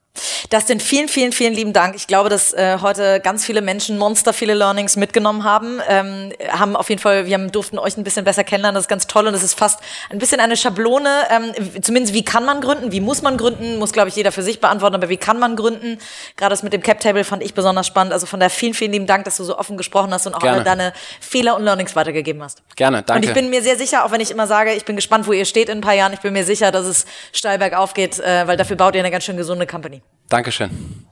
[0.50, 1.96] Dustin, vielen, vielen, vielen lieben Dank.
[1.96, 5.82] Ich glaube, dass äh, heute ganz viele Menschen monster viele Learnings mitgenommen haben.
[5.88, 8.76] Ähm, haben auf jeden Fall, wir haben, durften euch ein bisschen besser kennenlernen.
[8.76, 11.10] Das ist ganz toll und es ist fast ein bisschen eine Schablone.
[11.30, 14.44] Ähm, zumindest wie kann man gründen, wie muss man gründen, muss glaube ich jeder für
[14.44, 14.96] sich beantworten.
[14.96, 15.98] Aber wie kann man gründen?
[16.38, 18.14] Gerade das mit dem Cap Table fand ich besonders spannend.
[18.14, 20.40] Also von daher vielen, vielen lieben Dank, dass du so offen gesprochen hast und auch
[20.40, 20.56] Gerne.
[20.58, 22.62] alle deine Fehler und Learnings weitergegeben hast.
[22.76, 23.22] Gerne, danke.
[23.22, 25.34] Und ich bin mir sehr sicher, auch wenn ich immer sage, ich bin gespannt, wo
[25.34, 26.14] ihr steht in ein paar Jahren.
[26.14, 29.12] Ich bin mir sicher, dass es steil bergauf geht, äh, weil dafür baut ihr eine
[29.12, 30.02] ganz schön gesunde Company.
[30.30, 31.06] Dankeschön.